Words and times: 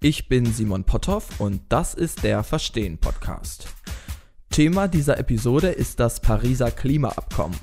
Ich 0.00 0.28
bin 0.28 0.46
Simon 0.46 0.84
Potthoff 0.84 1.40
und 1.40 1.60
das 1.70 1.92
ist 1.92 2.22
der 2.22 2.44
Verstehen 2.44 2.98
Podcast. 2.98 3.66
Thema 4.48 4.86
dieser 4.86 5.18
Episode 5.18 5.70
ist 5.70 5.98
das 5.98 6.20
Pariser 6.20 6.70
Klimaabkommen. 6.70 7.58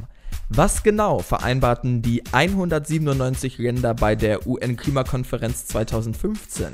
Was 0.49 0.83
genau 0.83 1.19
vereinbarten 1.19 2.01
die 2.01 2.23
197 2.33 3.57
Länder 3.57 3.93
bei 3.93 4.15
der 4.15 4.45
UN-Klimakonferenz 4.45 5.67
2015? 5.67 6.73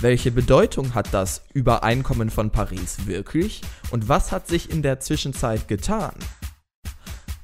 Welche 0.00 0.30
Bedeutung 0.30 0.94
hat 0.94 1.12
das 1.12 1.44
Übereinkommen 1.52 2.30
von 2.30 2.50
Paris 2.50 3.06
wirklich? 3.06 3.60
Und 3.90 4.08
was 4.08 4.32
hat 4.32 4.48
sich 4.48 4.70
in 4.70 4.80
der 4.80 5.00
Zwischenzeit 5.00 5.68
getan? 5.68 6.14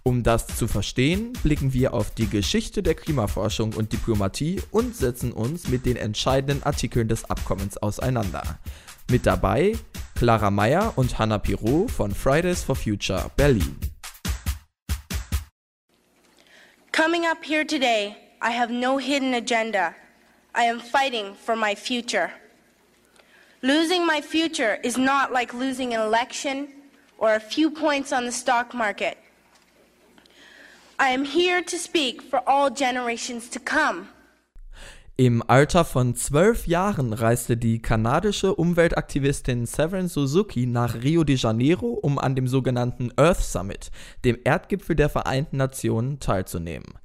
Um 0.08 0.22
das 0.22 0.46
zu 0.46 0.66
verstehen, 0.68 1.34
blicken 1.42 1.74
wir 1.74 1.92
auf 1.92 2.10
die 2.10 2.30
Geschichte 2.30 2.82
der 2.82 2.94
Klimaforschung 2.94 3.74
und 3.74 3.92
Diplomatie 3.92 4.62
und 4.70 4.96
setzen 4.96 5.32
uns 5.32 5.68
mit 5.68 5.84
den 5.84 5.96
entscheidenden 5.96 6.62
Artikeln 6.62 7.08
des 7.08 7.26
Abkommens 7.26 7.76
auseinander. 7.76 8.58
Mit 9.10 9.26
dabei 9.26 9.76
Clara 10.14 10.50
Meyer 10.50 10.94
und 10.96 11.18
Hannah 11.18 11.36
Pirot 11.36 11.90
von 11.90 12.14
Fridays 12.14 12.64
for 12.64 12.74
Future 12.74 13.30
Berlin. 13.36 13.76
Coming 16.90 17.26
up 17.26 17.44
here 17.44 17.66
today, 17.66 18.16
I 18.40 18.50
have 18.58 18.72
no 18.72 18.96
hidden 18.96 19.34
agenda. 19.34 19.94
I 20.54 20.70
am 20.70 20.80
fighting 20.80 21.34
for 21.34 21.54
my 21.54 21.74
future. 21.76 22.30
Losing 23.60 24.06
my 24.06 24.22
future 24.22 24.78
is 24.82 24.96
not 24.96 25.34
like 25.34 25.52
losing 25.52 25.92
an 25.92 26.00
election 26.00 26.68
or 27.18 27.34
a 27.34 27.40
few 27.40 27.70
points 27.70 28.10
on 28.10 28.24
the 28.24 28.32
stock 28.32 28.72
market. 28.72 29.18
I 31.00 31.14
am 31.14 31.24
here 31.24 31.64
to 31.64 31.76
speak 31.76 32.22
for 32.22 32.42
all 32.48 32.70
generations 32.70 33.48
to 33.50 33.60
come. 33.60 34.08
Im 35.16 35.42
Alter 35.48 35.84
von 35.84 36.16
zwölf 36.16 36.66
Jahren 36.66 37.12
reiste 37.12 37.56
die 37.56 37.80
kanadische 37.80 38.54
Umweltaktivistin 38.54 39.66
Severin 39.66 40.08
Suzuki 40.08 40.66
nach 40.66 41.02
Rio 41.02 41.22
de 41.22 41.36
Janeiro, 41.36 41.90
um 42.02 42.18
an 42.18 42.34
dem 42.34 42.48
sogenannten 42.48 43.12
Earth 43.16 43.42
Summit, 43.42 43.90
dem 44.24 44.38
Erdgipfel 44.42 44.96
der 44.96 45.08
Vereinten 45.08 45.56
Nationen, 45.56 46.18
teilzunehmen. 46.18 46.98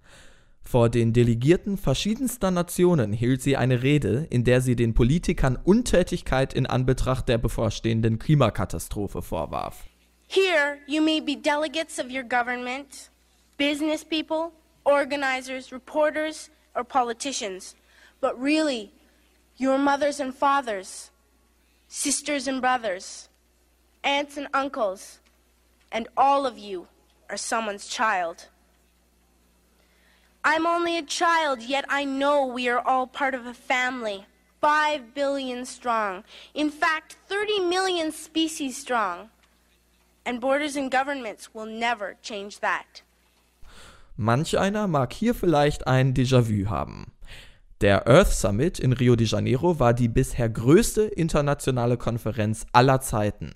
Vor 0.63 0.89
den 0.89 1.13
Delegierten 1.13 1.78
verschiedenster 1.78 2.50
Nationen 2.50 3.13
hielt 3.13 3.44
sie 3.44 3.57
eine 3.57 3.83
Rede, 3.83 4.25
in 4.31 4.44
der 4.44 4.61
sie 4.61 4.75
den 4.75 4.95
Politikern 4.95 5.55
Untätigkeit 5.55 6.55
in 6.55 6.66
Anbetracht 6.66 7.30
der 7.30 7.38
bevorstehenden 7.38 8.17
Klimakatastrophe 8.17 9.22
vorwarf. 9.22 9.83
Here, 10.28 10.78
you 10.88 11.03
may 11.03 11.22
be 11.22 11.35
delegates 11.35 12.00
of 12.00 12.05
your 12.11 12.23
government, 12.23 13.11
business 13.58 14.04
people, 14.04 14.54
organizers, 14.86 15.72
reporters, 15.72 16.50
or 16.76 16.84
politicians, 16.84 17.76
but 18.20 18.40
really, 18.40 18.92
your 19.58 19.78
mothers 19.78 20.20
and 20.20 20.34
fathers, 20.34 21.12
sisters 21.88 22.48
and 22.48 22.62
brothers, 22.62 23.30
aunts 24.04 24.38
and 24.38 24.48
uncles, 24.54 25.20
and 25.92 26.08
all 26.18 26.46
of 26.46 26.58
you 26.58 26.88
are 27.30 27.38
someone's 27.38 27.88
child. 27.88 28.48
I'm 30.44 30.66
only 30.66 30.98
a 30.98 31.04
child, 31.04 31.62
yet 31.62 31.86
I 31.88 32.04
know 32.04 32.46
we 32.46 32.68
are 32.68 32.80
all 32.80 33.08
part 33.08 33.34
of 33.34 33.46
a 33.46 33.54
family. 33.54 34.26
Five 34.59 35.14
billion 35.14 35.66
strong. 35.66 36.24
In 36.54 36.70
fact, 36.70 37.18
30 37.28 37.59
million 37.62 38.12
species 38.12 38.76
strong. 38.76 39.30
And 40.26 40.42
borders 40.42 40.76
and 40.76 40.90
governments 40.90 41.54
will 41.54 41.66
never 41.66 42.16
change 42.22 42.59
that. 42.59 43.02
Manch 44.16 44.59
einer 44.59 44.88
mag 44.88 45.11
hier 45.11 45.33
vielleicht 45.33 45.88
ein 45.88 46.14
Déjà-vu 46.14 46.69
haben. 46.69 47.08
Der 47.81 48.08
Earth 48.08 48.31
Summit 48.31 48.80
in 48.80 48.94
Rio 48.94 49.16
de 49.16 49.28
Janeiro 49.28 49.80
war 49.80 49.94
die 49.94 50.08
bisher 50.08 50.50
größte 50.50 51.02
internationale 51.02 51.97
Konferenz 51.97 52.66
aller 52.72 53.02
Zeiten. 53.02 53.52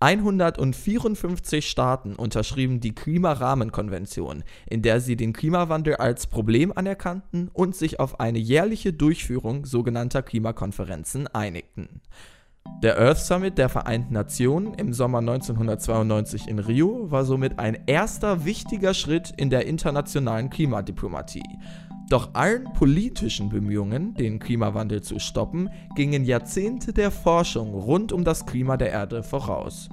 154 0.00 1.68
Staaten 1.68 2.14
unterschrieben 2.14 2.80
die 2.80 2.94
Klimarahmenkonvention, 2.94 4.44
in 4.66 4.82
der 4.82 5.00
sie 5.00 5.16
den 5.16 5.32
Klimawandel 5.32 5.96
als 5.96 6.26
Problem 6.26 6.72
anerkannten 6.74 7.48
und 7.52 7.76
sich 7.76 8.00
auf 8.00 8.18
eine 8.18 8.38
jährliche 8.38 8.92
Durchführung 8.92 9.66
sogenannter 9.66 10.22
Klimakonferenzen 10.22 11.26
einigten. 11.28 12.00
Der 12.82 12.96
Earth 12.98 13.18
Summit 13.18 13.58
der 13.58 13.68
Vereinten 13.68 14.14
Nationen 14.14 14.74
im 14.74 14.92
Sommer 14.92 15.18
1992 15.18 16.46
in 16.46 16.60
Rio 16.60 17.10
war 17.10 17.24
somit 17.24 17.58
ein 17.58 17.76
erster 17.86 18.44
wichtiger 18.44 18.94
Schritt 18.94 19.32
in 19.36 19.50
der 19.50 19.66
internationalen 19.66 20.48
Klimadiplomatie. 20.48 21.58
Doch 22.08 22.30
allen 22.34 22.72
politischen 22.72 23.48
Bemühungen, 23.48 24.14
den 24.14 24.38
Klimawandel 24.38 25.02
zu 25.02 25.18
stoppen, 25.18 25.68
gingen 25.96 26.24
Jahrzehnte 26.24 26.92
der 26.92 27.10
Forschung 27.10 27.74
rund 27.74 28.12
um 28.12 28.24
das 28.24 28.46
Klima 28.46 28.76
der 28.76 28.90
Erde 28.90 29.22
voraus. 29.22 29.88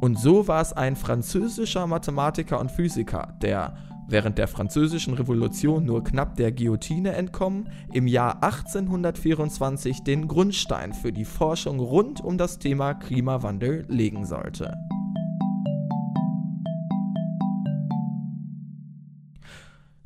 Und 0.00 0.18
so 0.18 0.46
war 0.46 0.60
es 0.60 0.72
ein 0.72 0.94
französischer 0.94 1.86
Mathematiker 1.86 2.60
und 2.60 2.70
Physiker, 2.70 3.34
der 3.42 3.74
während 4.08 4.38
der 4.38 4.48
Französischen 4.48 5.14
Revolution 5.14 5.84
nur 5.84 6.02
knapp 6.02 6.34
der 6.36 6.50
Guillotine 6.50 7.12
entkommen, 7.12 7.68
im 7.92 8.06
Jahr 8.06 8.42
1824 8.42 10.02
den 10.02 10.26
Grundstein 10.26 10.94
für 10.94 11.12
die 11.12 11.26
Forschung 11.26 11.78
rund 11.78 12.20
um 12.20 12.38
das 12.38 12.58
Thema 12.58 12.94
Klimawandel 12.94 13.84
legen 13.88 14.24
sollte. 14.24 14.74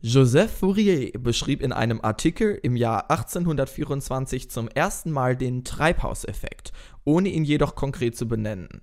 Joseph 0.05 0.51
Fourier 0.51 1.13
beschrieb 1.17 1.63
in 1.63 1.73
einem 1.73 2.01
Artikel 2.03 2.59
im 2.61 2.75
Jahr 2.75 3.09
1824 3.09 4.51
zum 4.51 4.67
ersten 4.67 5.13
Mal 5.13 5.37
den 5.37 5.63
Treibhauseffekt, 5.63 6.73
ohne 7.05 7.29
ihn 7.29 7.45
jedoch 7.45 7.77
konkret 7.77 8.17
zu 8.17 8.27
benennen. 8.27 8.83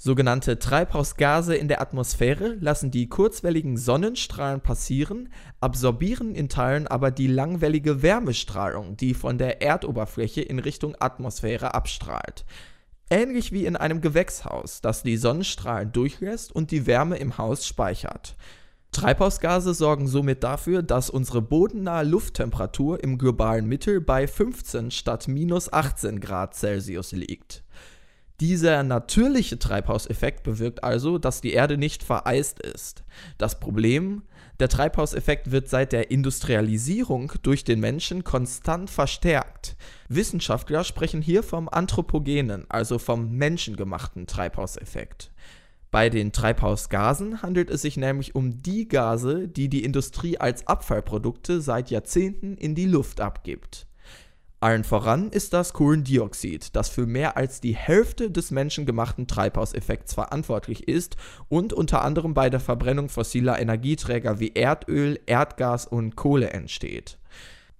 Sogenannte 0.00 0.60
Treibhausgase 0.60 1.56
in 1.56 1.66
der 1.66 1.80
Atmosphäre 1.80 2.56
lassen 2.60 2.92
die 2.92 3.08
kurzwelligen 3.08 3.76
Sonnenstrahlen 3.76 4.60
passieren, 4.60 5.28
absorbieren 5.60 6.36
in 6.36 6.48
Teilen 6.48 6.86
aber 6.86 7.10
die 7.10 7.26
langwellige 7.26 8.00
Wärmestrahlung, 8.00 8.96
die 8.96 9.12
von 9.12 9.38
der 9.38 9.60
Erdoberfläche 9.60 10.40
in 10.40 10.60
Richtung 10.60 10.94
Atmosphäre 11.00 11.74
abstrahlt. 11.74 12.44
Ähnlich 13.10 13.50
wie 13.50 13.66
in 13.66 13.74
einem 13.74 14.00
Gewächshaus, 14.00 14.80
das 14.82 15.02
die 15.02 15.16
Sonnenstrahlen 15.16 15.90
durchlässt 15.90 16.52
und 16.52 16.70
die 16.70 16.86
Wärme 16.86 17.16
im 17.16 17.36
Haus 17.36 17.66
speichert. 17.66 18.36
Treibhausgase 18.92 19.74
sorgen 19.74 20.06
somit 20.06 20.44
dafür, 20.44 20.82
dass 20.82 21.10
unsere 21.10 21.42
bodennahe 21.42 22.04
Lufttemperatur 22.04 23.02
im 23.02 23.18
globalen 23.18 23.66
Mittel 23.66 24.00
bei 24.00 24.28
15 24.28 24.92
statt 24.92 25.26
minus 25.26 25.72
18 25.72 26.20
Grad 26.20 26.54
Celsius 26.54 27.10
liegt. 27.10 27.64
Dieser 28.40 28.84
natürliche 28.84 29.58
Treibhauseffekt 29.58 30.44
bewirkt 30.44 30.84
also, 30.84 31.18
dass 31.18 31.40
die 31.40 31.52
Erde 31.52 31.76
nicht 31.76 32.04
vereist 32.04 32.60
ist. 32.60 33.02
Das 33.36 33.58
Problem, 33.58 34.22
der 34.60 34.68
Treibhauseffekt 34.68 35.50
wird 35.50 35.68
seit 35.68 35.90
der 35.90 36.12
Industrialisierung 36.12 37.32
durch 37.42 37.64
den 37.64 37.80
Menschen 37.80 38.22
konstant 38.22 38.90
verstärkt. 38.90 39.76
Wissenschaftler 40.08 40.84
sprechen 40.84 41.20
hier 41.20 41.42
vom 41.42 41.68
anthropogenen, 41.68 42.64
also 42.68 43.00
vom 43.00 43.32
menschengemachten 43.32 44.28
Treibhauseffekt. 44.28 45.32
Bei 45.90 46.08
den 46.08 46.30
Treibhausgasen 46.30 47.42
handelt 47.42 47.70
es 47.70 47.82
sich 47.82 47.96
nämlich 47.96 48.36
um 48.36 48.62
die 48.62 48.86
Gase, 48.86 49.48
die 49.48 49.68
die 49.68 49.82
Industrie 49.82 50.38
als 50.38 50.64
Abfallprodukte 50.68 51.60
seit 51.60 51.90
Jahrzehnten 51.90 52.56
in 52.56 52.76
die 52.76 52.86
Luft 52.86 53.20
abgibt. 53.20 53.87
Allen 54.60 54.82
voran 54.82 55.30
ist 55.30 55.52
das 55.52 55.72
Kohlendioxid, 55.72 56.74
das 56.74 56.88
für 56.88 57.06
mehr 57.06 57.36
als 57.36 57.60
die 57.60 57.76
Hälfte 57.76 58.28
des 58.28 58.50
menschengemachten 58.50 59.28
Treibhauseffekts 59.28 60.14
verantwortlich 60.14 60.88
ist 60.88 61.16
und 61.48 61.72
unter 61.72 62.02
anderem 62.02 62.34
bei 62.34 62.50
der 62.50 62.58
Verbrennung 62.58 63.08
fossiler 63.08 63.60
Energieträger 63.60 64.40
wie 64.40 64.50
Erdöl, 64.56 65.20
Erdgas 65.26 65.86
und 65.86 66.16
Kohle 66.16 66.50
entsteht. 66.50 67.18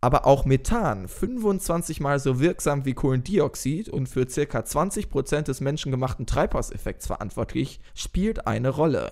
Aber 0.01 0.25
auch 0.25 0.45
Methan, 0.45 1.09
25 1.09 1.99
mal 1.99 2.21
so 2.21 2.39
wirksam 2.39 2.85
wie 2.85 2.95
Kohlendioxid 2.95 3.89
und 3.89 4.09
für 4.09 4.27
ca. 4.27 4.61
20% 4.61 5.43
des 5.43 5.61
menschengemachten 5.61 6.27
Treibhauseffekts 6.27 7.09
verantwortlich, 7.09 7.81
spielt 7.95 8.47
eine 8.47 8.69
Rolle. 8.69 9.11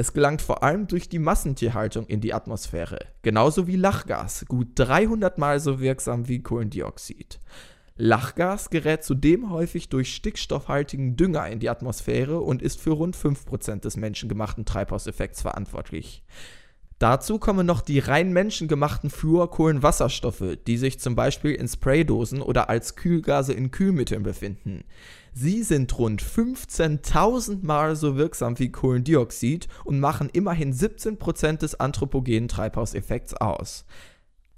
Es 0.00 0.12
gelangt 0.12 0.42
vor 0.42 0.62
allem 0.62 0.86
durch 0.86 1.08
die 1.08 1.18
Massentierhaltung 1.18 2.06
in 2.06 2.20
die 2.20 2.32
Atmosphäre, 2.32 3.00
genauso 3.22 3.66
wie 3.66 3.74
Lachgas, 3.74 4.44
gut 4.46 4.68
300 4.76 5.38
mal 5.38 5.58
so 5.58 5.80
wirksam 5.80 6.28
wie 6.28 6.40
Kohlendioxid. 6.40 7.40
Lachgas 7.96 8.70
gerät 8.70 9.02
zudem 9.02 9.50
häufig 9.50 9.88
durch 9.88 10.14
stickstoffhaltigen 10.14 11.16
Dünger 11.16 11.48
in 11.48 11.58
die 11.58 11.68
Atmosphäre 11.68 12.38
und 12.38 12.62
ist 12.62 12.80
für 12.80 12.92
rund 12.92 13.16
5% 13.16 13.80
des 13.80 13.96
menschengemachten 13.96 14.64
Treibhauseffekts 14.64 15.42
verantwortlich. 15.42 16.22
Dazu 16.98 17.38
kommen 17.38 17.64
noch 17.64 17.80
die 17.80 18.00
rein 18.00 18.32
menschengemachten 18.32 19.08
Fluorkohlenwasserstoffe, 19.10 20.58
die 20.66 20.76
sich 20.76 20.98
zum 20.98 21.14
Beispiel 21.14 21.52
in 21.52 21.68
Spraydosen 21.68 22.42
oder 22.42 22.68
als 22.68 22.96
Kühlgase 22.96 23.52
in 23.52 23.70
Kühlmitteln 23.70 24.24
befinden. 24.24 24.82
Sie 25.32 25.62
sind 25.62 25.96
rund 25.96 26.20
15.000 26.20 27.64
Mal 27.64 27.94
so 27.94 28.16
wirksam 28.16 28.58
wie 28.58 28.72
Kohlendioxid 28.72 29.68
und 29.84 30.00
machen 30.00 30.28
immerhin 30.32 30.72
17% 30.72 31.58
des 31.58 31.78
anthropogenen 31.78 32.48
Treibhauseffekts 32.48 33.34
aus. 33.34 33.84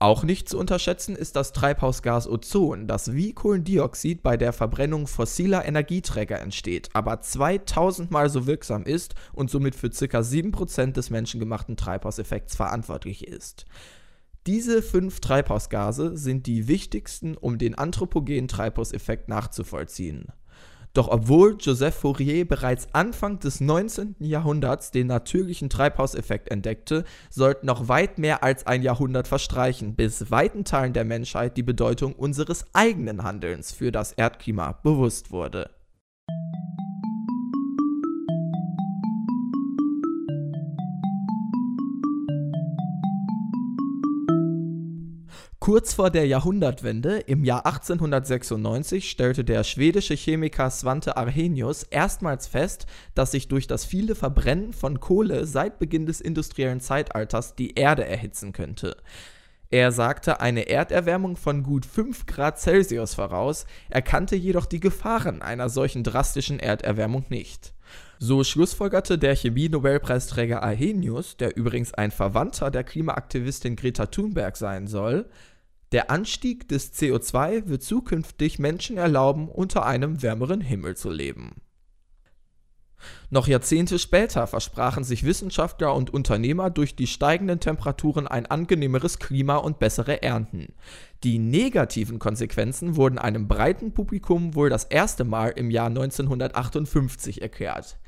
Auch 0.02 0.22
nicht 0.22 0.48
zu 0.48 0.58
unterschätzen 0.58 1.14
ist 1.14 1.36
das 1.36 1.52
Treibhausgas 1.52 2.26
Ozon, 2.26 2.86
das 2.86 3.12
wie 3.12 3.34
Kohlendioxid 3.34 4.22
bei 4.22 4.38
der 4.38 4.54
Verbrennung 4.54 5.06
fossiler 5.06 5.66
Energieträger 5.66 6.40
entsteht, 6.40 6.88
aber 6.94 7.20
2000 7.20 8.10
mal 8.10 8.30
so 8.30 8.46
wirksam 8.46 8.84
ist 8.84 9.14
und 9.34 9.50
somit 9.50 9.74
für 9.74 9.90
ca. 9.90 10.20
7% 10.20 10.92
des 10.92 11.10
menschengemachten 11.10 11.76
Treibhauseffekts 11.76 12.56
verantwortlich 12.56 13.28
ist. 13.28 13.66
Diese 14.46 14.80
fünf 14.80 15.20
Treibhausgase 15.20 16.16
sind 16.16 16.46
die 16.46 16.66
wichtigsten, 16.66 17.36
um 17.36 17.58
den 17.58 17.74
anthropogenen 17.74 18.48
Treibhauseffekt 18.48 19.28
nachzuvollziehen. 19.28 20.28
Doch 20.92 21.08
obwohl 21.08 21.56
Joseph 21.60 21.94
Fourier 21.94 22.44
bereits 22.44 22.88
Anfang 22.92 23.38
des 23.38 23.60
19. 23.60 24.16
Jahrhunderts 24.18 24.90
den 24.90 25.06
natürlichen 25.06 25.70
Treibhauseffekt 25.70 26.50
entdeckte, 26.50 27.04
sollten 27.30 27.66
noch 27.66 27.88
weit 27.88 28.18
mehr 28.18 28.42
als 28.42 28.66
ein 28.66 28.82
Jahrhundert 28.82 29.28
verstreichen, 29.28 29.94
bis 29.94 30.30
weiten 30.30 30.64
Teilen 30.64 30.92
der 30.92 31.04
Menschheit 31.04 31.56
die 31.56 31.62
Bedeutung 31.62 32.14
unseres 32.14 32.64
eigenen 32.72 33.22
Handelns 33.22 33.72
für 33.72 33.92
das 33.92 34.12
Erdklima 34.12 34.72
bewusst 34.82 35.30
wurde. 35.30 35.70
Kurz 45.60 45.92
vor 45.92 46.08
der 46.08 46.26
Jahrhundertwende, 46.26 47.18
im 47.18 47.44
Jahr 47.44 47.66
1896, 47.66 49.10
stellte 49.10 49.44
der 49.44 49.62
schwedische 49.62 50.14
Chemiker 50.14 50.70
Svante 50.70 51.18
Arrhenius 51.18 51.82
erstmals 51.82 52.46
fest, 52.46 52.86
dass 53.14 53.32
sich 53.32 53.48
durch 53.48 53.66
das 53.66 53.84
viele 53.84 54.14
Verbrennen 54.14 54.72
von 54.72 55.00
Kohle 55.00 55.44
seit 55.44 55.78
Beginn 55.78 56.06
des 56.06 56.22
industriellen 56.22 56.80
Zeitalters 56.80 57.56
die 57.56 57.74
Erde 57.74 58.06
erhitzen 58.06 58.54
könnte. 58.54 58.96
Er 59.68 59.92
sagte 59.92 60.40
eine 60.40 60.66
Erderwärmung 60.70 61.36
von 61.36 61.62
gut 61.62 61.84
5 61.84 62.24
Grad 62.24 62.58
Celsius 62.58 63.12
voraus, 63.12 63.66
erkannte 63.90 64.36
jedoch 64.36 64.64
die 64.64 64.80
Gefahren 64.80 65.42
einer 65.42 65.68
solchen 65.68 66.04
drastischen 66.04 66.58
Erderwärmung 66.58 67.26
nicht. 67.28 67.74
So 68.22 68.44
schlussfolgerte 68.44 69.16
der 69.16 69.34
Chemie-Nobelpreisträger 69.34 70.62
Arrhenius, 70.62 71.38
der 71.38 71.56
übrigens 71.56 71.94
ein 71.94 72.10
Verwandter 72.10 72.70
der 72.70 72.84
Klimaaktivistin 72.84 73.76
Greta 73.76 74.06
Thunberg 74.06 74.58
sein 74.58 74.88
soll, 74.88 75.24
der 75.92 76.10
Anstieg 76.10 76.68
des 76.68 76.92
CO2 76.92 77.68
wird 77.68 77.82
zukünftig 77.82 78.58
Menschen 78.58 78.98
erlauben, 78.98 79.48
unter 79.48 79.86
einem 79.86 80.20
wärmeren 80.20 80.60
Himmel 80.60 80.98
zu 80.98 81.08
leben. 81.08 81.62
Noch 83.30 83.48
Jahrzehnte 83.48 83.98
später 83.98 84.46
versprachen 84.46 85.04
sich 85.04 85.24
Wissenschaftler 85.24 85.94
und 85.94 86.12
Unternehmer 86.12 86.70
durch 86.70 86.96
die 86.96 87.06
steigenden 87.06 87.60
Temperaturen 87.60 88.26
ein 88.26 88.46
angenehmeres 88.46 89.18
Klima 89.18 89.56
und 89.56 89.78
bessere 89.78 90.22
Ernten. 90.22 90.74
Die 91.22 91.38
negativen 91.38 92.18
Konsequenzen 92.18 92.96
wurden 92.96 93.18
einem 93.18 93.46
breiten 93.46 93.92
Publikum 93.92 94.54
wohl 94.54 94.70
das 94.70 94.84
erste 94.84 95.24
Mal 95.24 95.50
im 95.50 95.70
Jahr 95.70 95.88
1958 95.88 97.42
erklärt. 97.42 97.98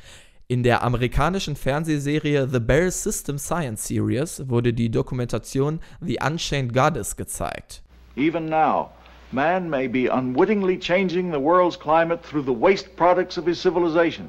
In 0.49 0.63
der 0.63 0.83
amerikanischen 0.83 1.57
Fernsehserie 1.57 2.47
The 2.47 2.61
Bell 2.61 2.91
System 2.91 3.39
Science 3.39 3.87
Series 3.87 4.49
wurde 4.49 4.75
die 4.75 4.91
Dokumentation 4.91 5.81
The 6.01 6.19
Unchained 6.23 6.75
Goddess 6.75 7.17
gezeigt. 7.17 7.83
Even 8.17 8.47
now, 8.47 8.91
man 9.31 9.71
may 9.71 9.89
be 9.89 10.11
unwittingly 10.11 10.79
changing 10.79 11.33
the 11.33 11.41
world's 11.41 11.79
climate 11.79 12.23
through 12.23 12.45
the 12.45 12.53
waste 12.53 12.95
products 12.97 13.39
of 13.39 13.47
his 13.47 13.63
civilization. 13.63 14.29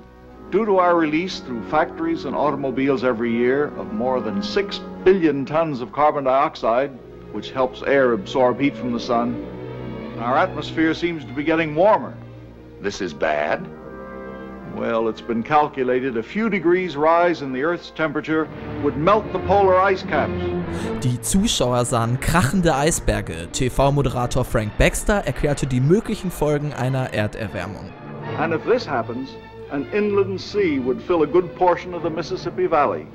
Due 0.54 0.68
to 0.68 0.78
our 0.78 0.96
release 0.96 1.40
through 1.40 1.68
factories 1.68 2.26
and 2.26 2.36
automobiles 2.36 3.04
every 3.04 3.32
year 3.32 3.70
of 3.76 3.92
more 3.92 4.22
than 4.22 4.44
6 4.44 4.82
billion 5.04 5.48
tons 5.48 5.82
of 5.82 5.92
carbon 5.92 6.26
dioxide, 6.26 6.92
which 7.32 7.50
helps 7.50 7.82
air 7.82 8.14
absorb 8.14 8.60
heat 8.60 8.78
from 8.78 8.94
the 8.94 9.00
sun, 9.00 9.34
our 10.20 10.38
atmosphere 10.38 10.94
seems 10.94 11.26
to 11.26 11.34
be 11.34 11.44
getting 11.44 11.74
warmer. 11.74 12.16
This 12.82 13.02
is 13.02 13.16
bad. 13.16 13.66
Well, 14.76 15.08
it's 15.08 15.22
been 15.22 15.42
calculated 15.42 16.18
a 16.18 16.22
few 16.22 16.52
degrees 16.52 16.96
rise 16.96 17.42
in 17.42 17.52
the 17.52 17.64
Earth's 17.64 17.90
temperature 17.90 18.48
would 18.84 18.96
melt 18.96 19.26
the 19.34 19.40
polar 19.48 19.80
ice 19.80 20.04
caps. 20.04 20.40
Die 21.02 21.18
Zuschauer 21.24 21.84
sahen 21.84 22.20
krachende 22.20 22.76
Eisberge. 22.76 23.48
TV-Moderator 23.54 24.46
Frank 24.46 24.78
Baxter 24.78 25.24
erklärte 25.26 25.66
die 25.66 25.82
möglichen 25.82 26.30
Folgen 26.30 26.74
einer 26.74 27.12
Erderwärmung. 27.12 27.92
And 28.38 28.54
if 28.54 28.64
this 28.66 28.86
happens, 28.86 29.30
an 29.74 29.88
inland 29.92 30.40
sea 30.40 30.78
would 30.78 31.02
fill 31.02 31.24
a 31.24 31.28
good 31.28 31.56
portion 31.56 31.96
of 31.96 32.04
the 32.04 32.10
Mississippi 32.10 32.68
Valley. 32.68 33.08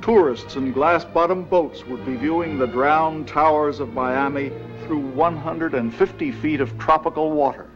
Tourists 0.00 0.56
in 0.56 0.72
glass-bottom 0.72 1.44
boats 1.44 1.84
would 1.86 2.04
be 2.06 2.16
viewing 2.16 2.58
the 2.58 2.66
drowned 2.66 3.28
towers 3.28 3.80
of 3.80 3.92
Miami 3.92 4.50
through 4.86 5.06
150 5.14 6.32
feet 6.32 6.62
of 6.62 6.70
tropical 6.78 7.32
water. 7.32 7.66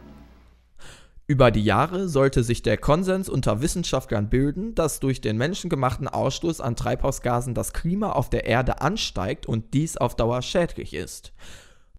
Über 1.27 1.51
die 1.51 1.63
Jahre 1.63 2.07
sollte 2.07 2.43
sich 2.43 2.63
der 2.63 2.77
Konsens 2.77 3.29
unter 3.29 3.61
Wissenschaftlern 3.61 4.29
bilden, 4.29 4.73
dass 4.73 4.99
durch 4.99 5.21
den 5.21 5.37
menschengemachten 5.37 6.07
Ausstoß 6.07 6.61
an 6.61 6.75
Treibhausgasen 6.75 7.53
das 7.53 7.73
Klima 7.73 8.11
auf 8.11 8.31
der 8.31 8.45
Erde 8.45 8.81
ansteigt 8.81 9.45
und 9.45 9.75
dies 9.75 9.97
auf 9.97 10.15
Dauer 10.15 10.41
schädlich 10.41 10.95
ist. 10.95 11.31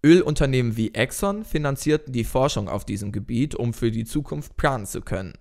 Ölunternehmen 0.03 0.75
wie 0.75 0.93
Exxon 0.93 1.45
finanzierten 1.45 2.11
die 2.11 2.25
Forschung 2.25 2.67
auf 2.67 2.83
diesem 2.83 3.13
Gebiet, 3.13 3.55
um 3.55 3.73
für 3.73 3.91
die 3.91 4.05
Zukunft 4.05 4.57
planen 4.57 4.85
zu 4.85 5.01
können. 5.01 5.33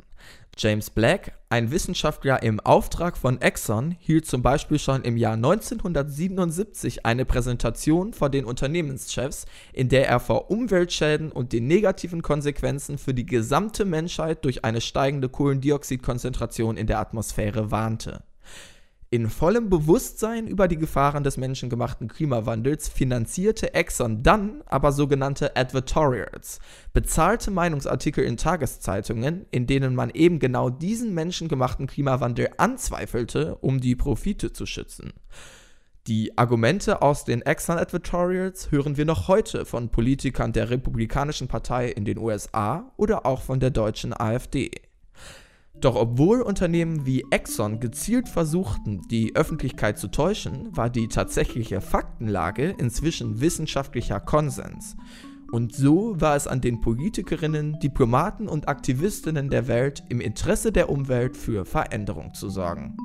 James 0.58 0.88
Black, 0.88 1.32
ein 1.50 1.70
Wissenschaftler 1.70 2.42
im 2.42 2.60
Auftrag 2.60 3.18
von 3.18 3.42
Exxon, 3.42 3.94
hielt 4.00 4.24
zum 4.24 4.40
Beispiel 4.40 4.78
schon 4.78 5.02
im 5.02 5.18
Jahr 5.18 5.34
1977 5.34 7.04
eine 7.04 7.26
Präsentation 7.26 8.14
vor 8.14 8.30
den 8.30 8.46
Unternehmenschefs, 8.46 9.44
in 9.74 9.90
der 9.90 10.08
er 10.08 10.18
vor 10.18 10.50
Umweltschäden 10.50 11.30
und 11.30 11.52
den 11.52 11.66
negativen 11.66 12.22
Konsequenzen 12.22 12.96
für 12.96 13.12
die 13.12 13.26
gesamte 13.26 13.84
Menschheit 13.84 14.46
durch 14.46 14.64
eine 14.64 14.80
steigende 14.80 15.28
Kohlendioxidkonzentration 15.28 16.78
in 16.78 16.86
der 16.86 17.00
Atmosphäre 17.00 17.70
warnte. 17.70 18.22
In 19.08 19.30
vollem 19.30 19.70
Bewusstsein 19.70 20.48
über 20.48 20.66
die 20.66 20.78
Gefahren 20.78 21.22
des 21.22 21.36
menschengemachten 21.36 22.08
Klimawandels 22.08 22.88
finanzierte 22.88 23.72
Exxon 23.72 24.24
dann 24.24 24.62
aber 24.66 24.90
sogenannte 24.90 25.54
Advertorials, 25.54 26.58
bezahlte 26.92 27.52
Meinungsartikel 27.52 28.24
in 28.24 28.36
Tageszeitungen, 28.36 29.46
in 29.52 29.68
denen 29.68 29.94
man 29.94 30.10
eben 30.10 30.40
genau 30.40 30.70
diesen 30.70 31.14
menschengemachten 31.14 31.86
Klimawandel 31.86 32.48
anzweifelte, 32.56 33.54
um 33.60 33.80
die 33.80 33.94
Profite 33.94 34.52
zu 34.52 34.66
schützen. 34.66 35.12
Die 36.08 36.36
Argumente 36.36 37.00
aus 37.00 37.24
den 37.24 37.42
Exxon 37.42 37.78
Advertorials 37.78 38.72
hören 38.72 38.96
wir 38.96 39.04
noch 39.04 39.28
heute 39.28 39.64
von 39.64 39.88
Politikern 39.88 40.52
der 40.52 40.70
Republikanischen 40.70 41.46
Partei 41.46 41.90
in 41.90 42.04
den 42.04 42.18
USA 42.18 42.92
oder 42.96 43.24
auch 43.24 43.42
von 43.42 43.60
der 43.60 43.70
deutschen 43.70 44.12
AfD. 44.12 44.70
Doch 45.80 45.94
obwohl 45.94 46.40
Unternehmen 46.40 47.04
wie 47.04 47.24
Exxon 47.30 47.80
gezielt 47.80 48.28
versuchten, 48.28 49.02
die 49.10 49.36
Öffentlichkeit 49.36 49.98
zu 49.98 50.08
täuschen, 50.08 50.74
war 50.74 50.88
die 50.88 51.08
tatsächliche 51.08 51.80
Faktenlage 51.80 52.74
inzwischen 52.78 53.40
wissenschaftlicher 53.40 54.20
Konsens. 54.20 54.96
Und 55.52 55.74
so 55.74 56.20
war 56.20 56.34
es 56.34 56.46
an 56.46 56.60
den 56.60 56.80
Politikerinnen, 56.80 57.78
Diplomaten 57.78 58.48
und 58.48 58.68
Aktivistinnen 58.68 59.48
der 59.50 59.68
Welt, 59.68 60.02
im 60.08 60.20
Interesse 60.20 60.72
der 60.72 60.88
Umwelt 60.88 61.36
für 61.36 61.64
Veränderung 61.64 62.34
zu 62.34 62.48
sorgen. 62.48 62.96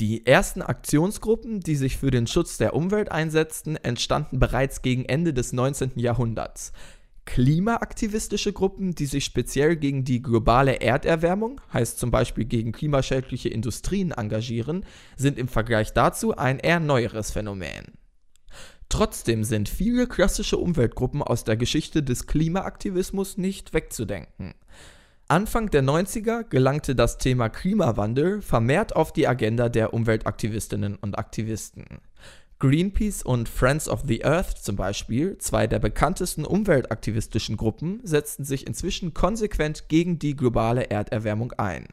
Die 0.00 0.26
ersten 0.26 0.62
Aktionsgruppen, 0.62 1.60
die 1.60 1.76
sich 1.76 1.98
für 1.98 2.10
den 2.10 2.26
Schutz 2.26 2.56
der 2.56 2.74
Umwelt 2.74 3.12
einsetzten, 3.12 3.76
entstanden 3.76 4.40
bereits 4.40 4.82
gegen 4.82 5.04
Ende 5.04 5.32
des 5.32 5.52
19. 5.52 5.92
Jahrhunderts. 5.94 6.72
Klimaaktivistische 7.24 8.52
Gruppen, 8.52 8.94
die 8.94 9.06
sich 9.06 9.24
speziell 9.24 9.76
gegen 9.76 10.04
die 10.04 10.20
globale 10.20 10.80
Erderwärmung, 10.80 11.60
heißt 11.72 11.98
zum 11.98 12.10
Beispiel 12.10 12.44
gegen 12.44 12.72
klimaschädliche 12.72 13.48
Industrien, 13.48 14.10
engagieren, 14.10 14.84
sind 15.16 15.38
im 15.38 15.48
Vergleich 15.48 15.92
dazu 15.92 16.36
ein 16.36 16.58
eher 16.58 16.80
neueres 16.80 17.30
Phänomen. 17.30 17.92
Trotzdem 18.88 19.44
sind 19.44 19.70
viele 19.70 20.06
klassische 20.06 20.58
Umweltgruppen 20.58 21.22
aus 21.22 21.44
der 21.44 21.56
Geschichte 21.56 22.02
des 22.02 22.26
Klimaaktivismus 22.26 23.38
nicht 23.38 23.72
wegzudenken. 23.72 24.52
Anfang 25.28 25.70
der 25.70 25.82
90er 25.82 26.44
gelangte 26.44 26.94
das 26.94 27.16
Thema 27.16 27.48
Klimawandel 27.48 28.42
vermehrt 28.42 28.94
auf 28.94 29.14
die 29.14 29.26
Agenda 29.26 29.70
der 29.70 29.94
Umweltaktivistinnen 29.94 30.96
und 30.96 31.18
Aktivisten. 31.18 32.02
Greenpeace 32.62 33.24
und 33.24 33.48
Friends 33.48 33.88
of 33.88 34.04
the 34.06 34.24
Earth 34.24 34.56
zum 34.56 34.76
Beispiel, 34.76 35.36
zwei 35.38 35.66
der 35.66 35.80
bekanntesten 35.80 36.44
umweltaktivistischen 36.44 37.56
Gruppen, 37.56 37.98
setzten 38.04 38.44
sich 38.44 38.68
inzwischen 38.68 39.12
konsequent 39.12 39.88
gegen 39.88 40.20
die 40.20 40.36
globale 40.36 40.88
Erderwärmung 40.88 41.50
ein. 41.54 41.88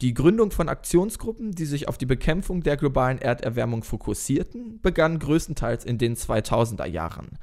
Die 0.00 0.12
Gründung 0.12 0.50
von 0.50 0.68
Aktionsgruppen, 0.68 1.52
die 1.52 1.66
sich 1.66 1.86
auf 1.86 1.98
die 1.98 2.04
Bekämpfung 2.04 2.64
der 2.64 2.76
globalen 2.76 3.18
Erderwärmung 3.18 3.84
fokussierten, 3.84 4.80
begann 4.82 5.20
größtenteils 5.20 5.84
in 5.84 5.98
den 5.98 6.16
2000er 6.16 6.86
Jahren. 6.86 7.38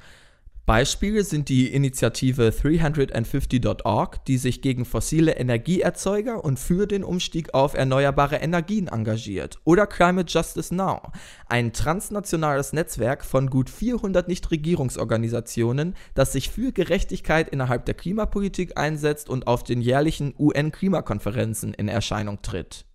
Beispiele 0.66 1.24
sind 1.24 1.50
die 1.50 1.74
Initiative 1.74 2.48
350.org, 2.48 4.24
die 4.24 4.38
sich 4.38 4.62
gegen 4.62 4.86
fossile 4.86 5.32
Energieerzeuger 5.32 6.42
und 6.42 6.58
für 6.58 6.86
den 6.86 7.04
Umstieg 7.04 7.52
auf 7.52 7.74
erneuerbare 7.74 8.36
Energien 8.36 8.88
engagiert, 8.88 9.58
oder 9.64 9.86
Climate 9.86 10.32
Justice 10.32 10.74
Now, 10.74 11.12
ein 11.50 11.74
transnationales 11.74 12.72
Netzwerk 12.72 13.26
von 13.26 13.50
gut 13.50 13.68
400 13.68 14.26
Nichtregierungsorganisationen, 14.26 15.94
das 16.14 16.32
sich 16.32 16.48
für 16.48 16.72
Gerechtigkeit 16.72 17.50
innerhalb 17.50 17.84
der 17.84 17.94
Klimapolitik 17.94 18.78
einsetzt 18.78 19.28
und 19.28 19.46
auf 19.46 19.64
den 19.64 19.82
jährlichen 19.82 20.32
UN-Klimakonferenzen 20.38 21.74
in 21.74 21.88
Erscheinung 21.88 22.40
tritt. 22.40 22.86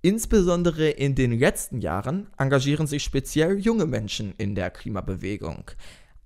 Insbesondere 0.00 0.88
in 0.88 1.14
den 1.14 1.38
letzten 1.38 1.82
Jahren 1.82 2.28
engagieren 2.38 2.86
sich 2.86 3.02
speziell 3.04 3.58
junge 3.58 3.84
Menschen 3.84 4.32
in 4.38 4.54
der 4.54 4.70
Klimabewegung. 4.70 5.72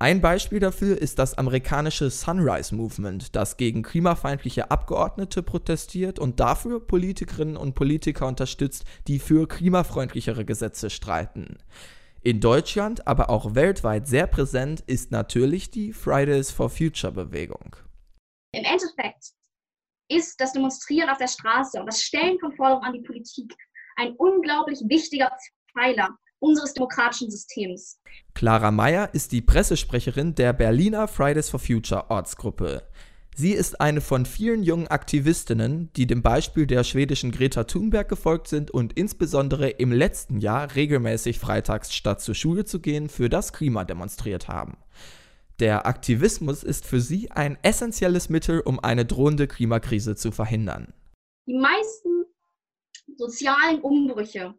Ein 0.03 0.23
Beispiel 0.23 0.61
dafür 0.61 0.97
ist 0.97 1.19
das 1.19 1.37
amerikanische 1.37 2.09
Sunrise 2.09 2.75
Movement, 2.75 3.37
das 3.37 3.59
gegen 3.59 3.83
klimafeindliche 3.83 4.71
Abgeordnete 4.71 5.43
protestiert 5.43 6.19
und 6.19 6.41
dafür 6.41 6.81
Politikerinnen 6.81 7.59
und 7.59 7.75
Politiker 7.75 8.27
unterstützt, 8.27 8.87
die 9.09 9.19
für 9.19 9.47
klimafreundlichere 9.47 10.47
Gesetze 10.47 10.89
streiten. 10.89 11.59
In 12.23 12.41
Deutschland, 12.41 13.07
aber 13.07 13.29
auch 13.29 13.55
weltweit 13.55 14.09
sehr 14.09 14.27
präsent 14.27 14.81
ist 14.87 15.11
natürlich 15.11 15.71
die 15.71 15.93
Fridays 15.93 16.51
for 16.51 16.71
Future 16.71 17.13
Bewegung. 17.13 17.77
Im 18.53 18.65
Endeffekt 18.65 19.33
ist 20.09 20.41
das 20.41 20.55
Demonstrieren 20.55 21.11
auf 21.11 21.19
der 21.19 21.29
Straße 21.29 21.79
und 21.79 21.85
das 21.85 22.01
Stellen 22.01 22.39
von 22.39 22.53
Forderungen 22.57 22.87
an 22.87 22.95
die 22.95 23.03
Politik 23.03 23.55
ein 23.97 24.15
unglaublich 24.17 24.81
wichtiger 24.89 25.31
Pfeiler 25.75 26.17
unseres 26.41 26.75
demokratischen 26.75 27.31
Systems. 27.31 28.01
Clara 28.35 28.71
Meyer 28.71 29.11
ist 29.13 29.33
die 29.33 29.43
Pressesprecherin 29.43 30.35
der 30.35 30.53
Berliner 30.53 31.07
Fridays 31.07 31.51
for 31.51 31.61
Future 31.61 32.11
Ortsgruppe. 32.11 32.83
Sie 33.37 33.53
ist 33.53 33.81
eine 33.81 34.01
von 34.01 34.27
vielen 34.27 34.63
jungen 34.63 34.89
Aktivistinnen, 34.89 35.91
die 35.97 36.07
dem 36.07 36.21
Beispiel 36.21 36.67
der 36.67 36.85
schwedischen 36.85 37.31
Greta 37.31 37.65
Thunberg 37.65 38.09
gefolgt 38.09 38.49
sind 38.49 38.71
und 38.71 38.93
insbesondere 38.95 39.71
im 39.71 39.93
letzten 39.93 40.39
Jahr 40.39 40.75
regelmäßig 40.75 41.39
freitags 41.39 41.95
statt 41.95 42.21
zur 42.21 42.35
Schule 42.35 42.65
zu 42.65 42.81
gehen 42.81 43.09
für 43.09 43.29
das 43.29 43.53
Klima 43.53 43.85
demonstriert 43.85 44.49
haben. 44.49 44.77
Der 45.59 45.87
Aktivismus 45.87 46.63
ist 46.63 46.87
für 46.87 47.01
sie 47.01 47.31
ein 47.31 47.57
essentielles 47.63 48.29
Mittel, 48.31 48.61
um 48.61 48.81
eine 48.81 49.05
drohende 49.05 49.47
Klimakrise 49.47 50.17
zu 50.17 50.33
verhindern. 50.33 50.93
Die 51.47 51.59
meisten 51.59 52.25
sozialen 53.17 53.81
Umbrüche 53.81 54.55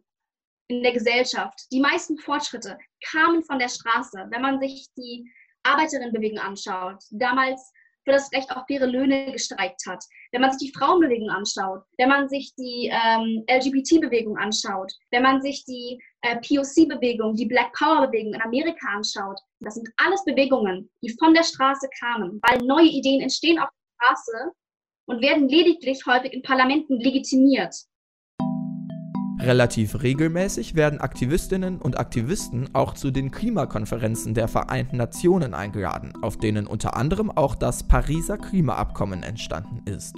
in 0.76 0.82
der 0.82 0.92
Gesellschaft. 0.92 1.60
Die 1.70 1.80
meisten 1.80 2.18
Fortschritte 2.18 2.78
kamen 3.10 3.42
von 3.42 3.58
der 3.58 3.68
Straße. 3.68 4.26
Wenn 4.30 4.42
man 4.42 4.60
sich 4.60 4.88
die 4.96 5.30
Arbeiterinnenbewegung 5.62 6.38
anschaut, 6.38 7.02
damals 7.10 7.72
für 8.04 8.12
das 8.12 8.32
Recht 8.32 8.50
auf 8.50 8.64
faire 8.66 8.86
Löhne 8.86 9.30
gestreikt 9.32 9.82
hat, 9.86 10.02
wenn 10.32 10.40
man 10.40 10.50
sich 10.50 10.70
die 10.70 10.76
Frauenbewegung 10.76 11.30
anschaut, 11.30 11.84
wenn 11.98 12.08
man 12.08 12.28
sich 12.28 12.52
die 12.56 12.90
ähm, 12.92 13.44
LGBT-Bewegung 13.48 14.36
anschaut, 14.36 14.92
wenn 15.10 15.22
man 15.22 15.40
sich 15.40 15.64
die 15.64 16.02
äh, 16.22 16.36
POC-Bewegung, 16.36 17.36
die 17.36 17.46
Black 17.46 17.72
Power-Bewegung 17.74 18.34
in 18.34 18.42
Amerika 18.42 18.88
anschaut, 18.88 19.38
das 19.60 19.74
sind 19.74 19.88
alles 19.98 20.24
Bewegungen, 20.24 20.90
die 21.02 21.14
von 21.18 21.32
der 21.32 21.44
Straße 21.44 21.88
kamen, 22.00 22.40
weil 22.42 22.58
neue 22.66 22.88
Ideen 22.88 23.20
entstehen 23.20 23.60
auf 23.60 23.68
der 23.68 24.06
Straße 24.06 24.52
und 25.06 25.22
werden 25.22 25.48
lediglich 25.48 26.04
häufig 26.06 26.32
in 26.32 26.42
Parlamenten 26.42 26.98
legitimiert. 26.98 27.74
Relativ 29.42 30.04
regelmäßig 30.04 30.76
werden 30.76 31.00
Aktivistinnen 31.00 31.78
und 31.78 31.98
Aktivisten 31.98 32.68
auch 32.74 32.94
zu 32.94 33.10
den 33.10 33.32
Klimakonferenzen 33.32 34.34
der 34.34 34.46
Vereinten 34.46 34.98
Nationen 34.98 35.52
eingeladen, 35.52 36.12
auf 36.22 36.36
denen 36.36 36.68
unter 36.68 36.96
anderem 36.96 37.28
auch 37.28 37.56
das 37.56 37.82
Pariser 37.82 38.38
Klimaabkommen 38.38 39.24
entstanden 39.24 39.82
ist. 39.84 40.14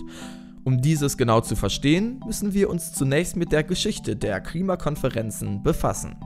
Um 0.63 0.83
dieses 0.83 1.17
genau 1.17 1.41
zu 1.41 1.57
verstehen, 1.57 2.21
müssen 2.27 2.53
wir 2.53 2.69
uns 2.69 2.93
zunächst 2.93 3.37
mit 3.37 3.51
der 3.51 3.65
Geschichte 3.65 4.15
der 4.15 4.43
Klimakonferenzen 4.43 5.63
befassen. 5.63 6.17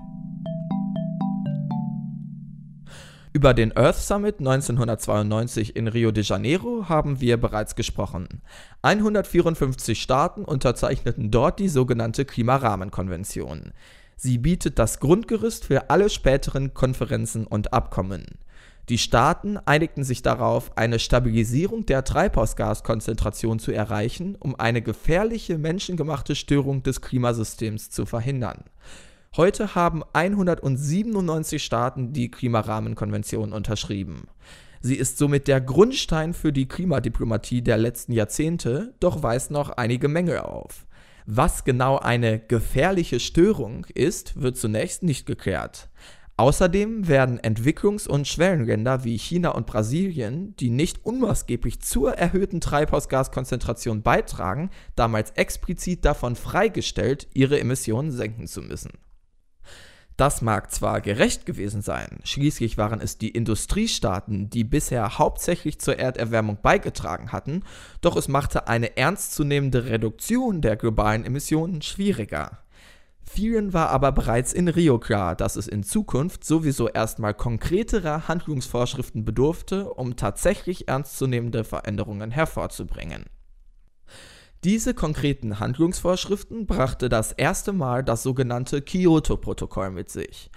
Über 3.38 3.54
den 3.54 3.71
Earth 3.76 3.99
Summit 3.99 4.40
1992 4.40 5.76
in 5.76 5.87
Rio 5.87 6.11
de 6.11 6.25
Janeiro 6.25 6.88
haben 6.88 7.21
wir 7.21 7.37
bereits 7.37 7.76
gesprochen. 7.76 8.42
154 8.83 10.02
Staaten 10.02 10.42
unterzeichneten 10.42 11.30
dort 11.30 11.61
die 11.61 11.68
sogenannte 11.68 12.25
Klimarahmenkonvention. 12.25 13.71
Sie 14.16 14.38
bietet 14.38 14.80
das 14.80 14.99
Grundgerüst 14.99 15.64
für 15.64 15.88
alle 15.88 16.11
späteren 16.11 16.75
Konferenzen 16.75 17.47
und 17.47 17.73
Abkommen. 17.73 18.26
Die 18.88 18.99
Staaten 18.99 19.57
einigten 19.66 20.02
sich 20.02 20.23
darauf, 20.23 20.76
eine 20.76 20.99
Stabilisierung 20.99 21.87
der 21.87 22.02
Treibhausgaskonzentration 22.02 23.61
zu 23.61 23.71
erreichen, 23.71 24.35
um 24.40 24.59
eine 24.59 24.83
gefährliche 24.83 25.59
menschengemachte 25.59 26.35
Störung 26.35 26.83
des 26.83 27.02
Klimasystems 27.02 27.90
zu 27.90 28.04
verhindern. 28.04 28.64
Heute 29.37 29.75
haben 29.75 30.03
197 30.13 31.63
Staaten 31.63 32.13
die 32.13 32.31
Klimarahmenkonvention 32.31 33.53
unterschrieben. 33.53 34.27
Sie 34.81 34.97
ist 34.97 35.19
somit 35.19 35.49
der 35.49 35.61
Grundstein 35.61 36.35
für 36.35 36.53
die 36.53 36.67
Klimadiplomatie 36.67 37.63
der 37.63 37.79
letzten 37.79 38.13
Jahrzehnte, 38.13 38.95
doch 39.01 39.23
weist 39.23 39.51
noch 39.51 39.71
einige 39.71 40.09
Mängel 40.09 40.39
auf. 40.39 40.87
Was 41.27 41.65
genau 41.65 41.99
eine 41.99 42.39
gefährliche 42.39 43.21
Störung 43.21 43.87
ist, 43.95 44.41
wird 44.41 44.57
zunächst 44.57 45.03
nicht 45.03 45.27
geklärt. 45.27 45.91
Außerdem 46.39 47.09
werden 47.09 47.41
Entwicklungs- 47.41 48.09
und 48.09 48.29
Schwellenländer 48.29 49.03
wie 49.03 49.19
China 49.19 49.51
und 49.51 49.67
Brasilien, 49.67 50.55
die 50.57 50.71
nicht 50.71 51.05
unmaßgeblich 51.05 51.81
zur 51.81 52.13
erhöhten 52.13 52.61
Treibhausgaskonzentration 52.61 54.03
beitragen, 54.03 54.71
damals 54.95 55.33
explizit 55.33 56.05
davon 56.05 56.37
freigestellt, 56.37 57.27
ihre 57.35 57.59
Emissionen 57.59 58.13
senken 58.13 58.47
zu 58.47 58.63
müssen. 58.63 58.93
Das 60.19 60.43
mag 60.43 60.73
zwar 60.73 61.01
gerecht 61.01 61.47
gewesen 61.47 61.81
sein, 61.81 62.19
schließlich 62.25 62.77
waren 62.77 63.01
es 63.01 63.19
die 63.19 63.29
Industriestaaten, 63.29 64.51
die 64.51 64.65
bisher 64.65 65.17
hauptsächlich 65.17 65.79
zur 65.79 66.01
Erderwärmung 66.01 66.59
beigetragen 66.61 67.31
hatten, 67.31 67.63
doch 68.01 68.17
es 68.17 68.27
machte 68.27 68.67
eine 68.67 68.97
ernstzunehmende 68.97 69.85
Reduktion 69.85 70.61
der 70.61 70.75
globalen 70.75 71.25
Emissionen 71.25 71.83
schwieriger. 71.83 72.59
Vielen 73.23 73.73
war 73.73 73.91
aber 73.91 74.11
bereits 74.11 74.53
in 74.53 74.67
Rio 74.67 74.99
klar, 74.99 75.37
dass 75.37 75.55
es 75.55 75.69
in 75.69 75.85
Zukunft 75.85 76.45
sowieso 76.45 76.89
erstmal 76.89 77.35
konkreterer 77.35 78.27
Handlungsvorschriften 78.27 79.25
bedurfte, 79.25 79.89
um 79.89 80.17
tatsächlich 80.17 80.89
ernstzunehmende 80.89 81.63
Veränderungen 81.63 82.33
hervorzubringen. 82.33 83.27
Diese 84.65 84.93
konkreten 84.93 85.61
Handlungsvorschriften 85.61 86.67
brachte 86.67 87.09
das 87.09 87.31
erste 87.31 87.73
Mal 87.73 88.03
das 88.03 88.25
sogenannte 88.25 88.83
Kyoto-Protokoll 88.83 89.91
mit 89.91 90.11
sich. 90.11 90.50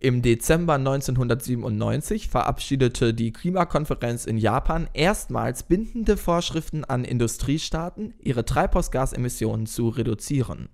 Im 0.00 0.22
Dezember 0.22 0.74
1997 0.74 2.28
verabschiedete 2.28 3.12
die 3.12 3.30
Klimakonferenz 3.30 4.24
in 4.24 4.38
Japan 4.38 4.88
erstmals 4.94 5.64
bindende 5.64 6.16
Vorschriften 6.16 6.84
an 6.84 7.04
Industriestaaten, 7.04 8.14
ihre 8.20 8.46
Treibhausgasemissionen 8.46 9.66
zu 9.66 9.90
reduzieren. 9.90 10.70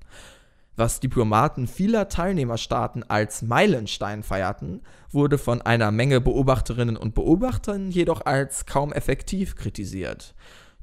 Was 0.76 1.00
Diplomaten 1.00 1.66
vieler 1.66 2.08
Teilnehmerstaaten 2.08 3.02
als 3.02 3.42
Meilenstein 3.42 4.22
feierten, 4.22 4.82
wurde 5.10 5.36
von 5.36 5.60
einer 5.60 5.90
Menge 5.90 6.20
Beobachterinnen 6.20 6.96
und 6.96 7.16
Beobachtern 7.16 7.90
jedoch 7.90 8.24
als 8.24 8.66
kaum 8.66 8.92
effektiv 8.92 9.56
kritisiert. 9.56 10.36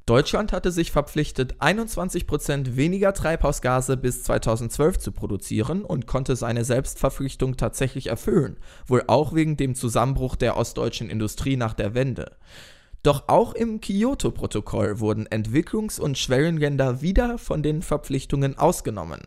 Deutschland 0.06 0.52
hatte 0.52 0.70
sich 0.70 0.92
verpflichtet, 0.92 1.56
21% 1.60 2.76
weniger 2.76 3.12
Treibhausgase 3.12 3.96
bis 3.96 4.22
2012 4.22 5.00
zu 5.00 5.10
produzieren 5.10 5.84
und 5.84 6.06
konnte 6.06 6.36
seine 6.36 6.64
Selbstverpflichtung 6.64 7.56
tatsächlich 7.56 8.06
erfüllen, 8.06 8.56
wohl 8.86 9.02
auch 9.08 9.34
wegen 9.34 9.56
dem 9.56 9.74
Zusammenbruch 9.74 10.36
der 10.36 10.56
ostdeutschen 10.56 11.10
Industrie 11.10 11.56
nach 11.56 11.74
der 11.74 11.94
Wende. 11.94 12.36
Doch 13.02 13.24
auch 13.26 13.52
im 13.54 13.80
Kyoto-Protokoll 13.80 15.00
wurden 15.00 15.26
Entwicklungs- 15.26 15.98
und 15.98 16.16
Schwellenländer 16.16 17.02
wieder 17.02 17.36
von 17.36 17.64
den 17.64 17.82
Verpflichtungen 17.82 18.56
ausgenommen. 18.56 19.22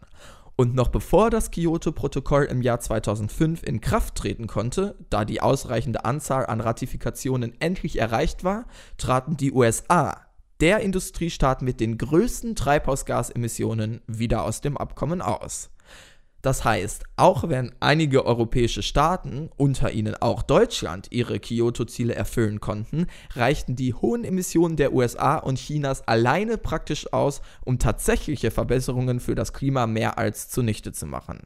Und 0.55 0.75
noch 0.75 0.87
bevor 0.87 1.29
das 1.29 1.51
Kyoto-Protokoll 1.51 2.45
im 2.45 2.61
Jahr 2.61 2.79
2005 2.79 3.63
in 3.63 3.81
Kraft 3.81 4.15
treten 4.15 4.47
konnte, 4.47 4.95
da 5.09 5.25
die 5.25 5.41
ausreichende 5.41 6.05
Anzahl 6.05 6.45
an 6.45 6.61
Ratifikationen 6.61 7.53
endlich 7.59 7.99
erreicht 7.99 8.45
war, 8.45 8.65
traten 8.97 9.35
die 9.35 9.51
USA 9.51 10.28
der 10.61 10.79
Industriestaat 10.79 11.61
mit 11.61 11.79
den 11.79 11.97
größten 11.97 12.55
Treibhausgasemissionen 12.55 14.01
wieder 14.07 14.43
aus 14.43 14.61
dem 14.61 14.77
Abkommen 14.77 15.21
aus. 15.21 15.69
Das 16.41 16.63
heißt, 16.63 17.03
auch 17.17 17.49
wenn 17.49 17.73
einige 17.81 18.25
europäische 18.25 18.81
Staaten, 18.81 19.49
unter 19.57 19.91
ihnen 19.91 20.15
auch 20.15 20.41
Deutschland, 20.41 21.07
ihre 21.11 21.39
Kyoto-Ziele 21.39 22.15
erfüllen 22.15 22.61
konnten, 22.61 23.07
reichten 23.33 23.75
die 23.75 23.93
hohen 23.93 24.23
Emissionen 24.23 24.77
der 24.77 24.93
USA 24.93 25.37
und 25.37 25.59
Chinas 25.59 26.07
alleine 26.07 26.57
praktisch 26.57 27.11
aus, 27.11 27.41
um 27.65 27.77
tatsächliche 27.77 28.51
Verbesserungen 28.51 29.19
für 29.19 29.35
das 29.35 29.51
Klima 29.51 29.85
mehr 29.85 30.17
als 30.17 30.47
zunichte 30.47 30.93
zu 30.93 31.07
machen. 31.07 31.41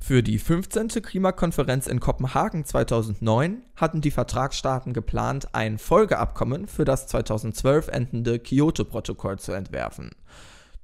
Für 0.00 0.22
die 0.22 0.38
15. 0.38 0.88
Klimakonferenz 1.02 1.86
in 1.86 2.00
Kopenhagen 2.00 2.64
2009 2.64 3.62
hatten 3.76 4.00
die 4.00 4.10
Vertragsstaaten 4.10 4.94
geplant, 4.94 5.54
ein 5.54 5.76
Folgeabkommen 5.76 6.66
für 6.66 6.84
das 6.84 7.06
2012 7.08 7.88
endende 7.88 8.38
Kyoto-Protokoll 8.38 9.38
zu 9.38 9.52
entwerfen. 9.52 10.12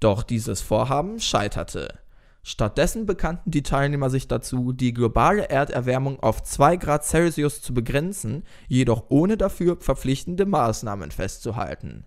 Doch 0.01 0.23
dieses 0.23 0.61
Vorhaben 0.61 1.21
scheiterte. 1.21 2.01
Stattdessen 2.43 3.07
bekannten 3.07 3.51
die 3.51 3.63
Teilnehmer 3.63 4.11
sich 4.11 4.29
dazu, 4.29 4.73
die 4.73 4.93
globale 4.93 5.49
Erderwärmung 5.49 6.21
auf 6.21 6.43
2 6.43 6.77
Grad 6.77 7.07
Celsius 7.07 7.63
zu 7.63 7.73
begrenzen, 7.73 8.45
jedoch 8.69 9.05
ohne 9.09 9.39
dafür 9.39 9.79
verpflichtende 9.81 10.45
Maßnahmen 10.45 11.11
festzuhalten. 11.11 12.05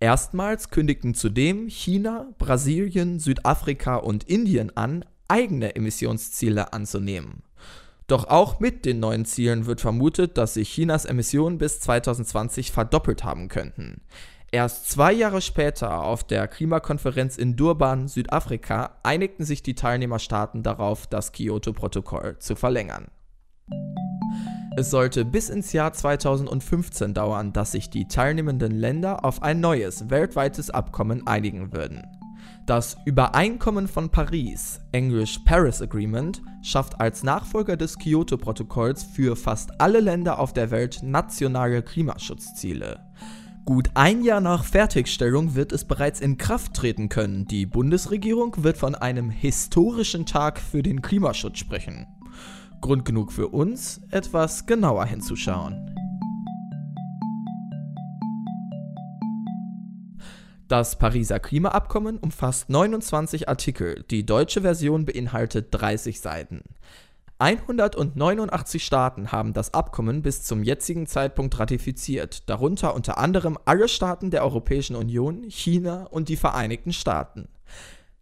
Erstmals 0.00 0.70
kündigten 0.70 1.14
zudem 1.14 1.68
China, 1.68 2.26
Brasilien, 2.38 3.20
Südafrika 3.20 3.96
und 3.96 4.24
Indien 4.24 4.76
an, 4.76 5.04
eigene 5.28 5.76
Emissionsziele 5.76 6.72
anzunehmen. 6.72 7.42
Doch 8.06 8.24
auch 8.28 8.58
mit 8.58 8.86
den 8.86 9.00
neuen 9.00 9.26
Zielen 9.26 9.66
wird 9.66 9.82
vermutet, 9.82 10.38
dass 10.38 10.54
sich 10.54 10.72
Chinas 10.72 11.04
Emissionen 11.04 11.58
bis 11.58 11.80
2020 11.80 12.72
verdoppelt 12.72 13.22
haben 13.22 13.48
könnten. 13.48 14.00
Erst 14.50 14.88
zwei 14.88 15.12
Jahre 15.12 15.42
später, 15.42 16.02
auf 16.02 16.24
der 16.24 16.48
Klimakonferenz 16.48 17.36
in 17.36 17.54
Durban, 17.54 18.08
Südafrika, 18.08 18.96
einigten 19.02 19.44
sich 19.44 19.62
die 19.62 19.74
Teilnehmerstaaten 19.74 20.62
darauf, 20.62 21.06
das 21.06 21.32
Kyoto-Protokoll 21.32 22.38
zu 22.38 22.56
verlängern. 22.56 23.08
Es 24.78 24.90
sollte 24.90 25.26
bis 25.26 25.50
ins 25.50 25.74
Jahr 25.74 25.92
2015 25.92 27.12
dauern, 27.12 27.52
dass 27.52 27.72
sich 27.72 27.90
die 27.90 28.08
teilnehmenden 28.08 28.72
Länder 28.72 29.22
auf 29.24 29.42
ein 29.42 29.60
neues 29.60 30.08
weltweites 30.08 30.70
Abkommen 30.70 31.26
einigen 31.26 31.74
würden. 31.74 32.06
Das 32.68 32.98
Übereinkommen 33.06 33.88
von 33.88 34.10
Paris, 34.10 34.78
englisch 34.92 35.38
Paris 35.46 35.80
Agreement, 35.80 36.42
schafft 36.60 37.00
als 37.00 37.22
Nachfolger 37.22 37.78
des 37.78 37.98
Kyoto-Protokolls 37.98 39.04
für 39.04 39.36
fast 39.36 39.80
alle 39.80 40.00
Länder 40.00 40.38
auf 40.38 40.52
der 40.52 40.70
Welt 40.70 41.02
nationale 41.02 41.80
Klimaschutzziele. 41.80 43.00
Gut 43.64 43.88
ein 43.94 44.22
Jahr 44.22 44.42
nach 44.42 44.64
Fertigstellung 44.64 45.54
wird 45.54 45.72
es 45.72 45.86
bereits 45.86 46.20
in 46.20 46.36
Kraft 46.36 46.74
treten 46.74 47.08
können. 47.08 47.46
Die 47.46 47.64
Bundesregierung 47.64 48.54
wird 48.58 48.76
von 48.76 48.94
einem 48.94 49.30
historischen 49.30 50.26
Tag 50.26 50.60
für 50.60 50.82
den 50.82 51.00
Klimaschutz 51.00 51.56
sprechen. 51.56 52.06
Grund 52.82 53.06
genug 53.06 53.32
für 53.32 53.48
uns, 53.48 54.02
etwas 54.10 54.66
genauer 54.66 55.06
hinzuschauen. 55.06 55.97
Das 60.68 60.96
Pariser 60.96 61.40
Klimaabkommen 61.40 62.18
umfasst 62.18 62.68
29 62.68 63.48
Artikel, 63.48 64.04
die 64.10 64.26
deutsche 64.26 64.60
Version 64.60 65.06
beinhaltet 65.06 65.68
30 65.70 66.20
Seiten. 66.20 66.60
189 67.38 68.84
Staaten 68.84 69.32
haben 69.32 69.54
das 69.54 69.72
Abkommen 69.72 70.20
bis 70.20 70.42
zum 70.42 70.62
jetzigen 70.62 71.06
Zeitpunkt 71.06 71.58
ratifiziert, 71.58 72.50
darunter 72.50 72.94
unter 72.94 73.16
anderem 73.16 73.56
alle 73.64 73.88
Staaten 73.88 74.30
der 74.30 74.44
Europäischen 74.44 74.94
Union, 74.94 75.44
China 75.48 76.06
und 76.10 76.28
die 76.28 76.36
Vereinigten 76.36 76.92
Staaten. 76.92 77.48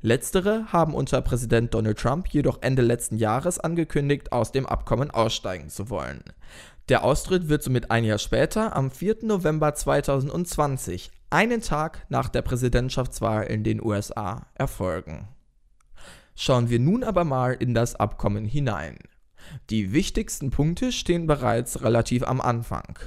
Letztere 0.00 0.66
haben 0.72 0.94
unter 0.94 1.22
Präsident 1.22 1.74
Donald 1.74 1.98
Trump 1.98 2.28
jedoch 2.28 2.58
Ende 2.62 2.82
letzten 2.82 3.16
Jahres 3.16 3.58
angekündigt, 3.58 4.30
aus 4.30 4.52
dem 4.52 4.66
Abkommen 4.66 5.10
aussteigen 5.10 5.68
zu 5.68 5.90
wollen. 5.90 6.22
Der 6.88 7.02
Austritt 7.02 7.48
wird 7.48 7.64
somit 7.64 7.90
ein 7.90 8.04
Jahr 8.04 8.18
später, 8.18 8.76
am 8.76 8.92
4. 8.92 9.16
November 9.22 9.74
2020, 9.74 11.10
einen 11.36 11.60
Tag 11.60 12.06
nach 12.08 12.30
der 12.30 12.40
Präsidentschaftswahl 12.40 13.44
in 13.44 13.62
den 13.62 13.84
USA, 13.84 14.46
erfolgen. 14.54 15.28
Schauen 16.34 16.70
wir 16.70 16.78
nun 16.78 17.04
aber 17.04 17.24
mal 17.24 17.52
in 17.52 17.74
das 17.74 17.94
Abkommen 17.94 18.46
hinein. 18.46 18.96
Die 19.68 19.92
wichtigsten 19.92 20.48
Punkte 20.48 20.92
stehen 20.92 21.26
bereits 21.26 21.82
relativ 21.82 22.22
am 22.22 22.40
Anfang. 22.40 22.98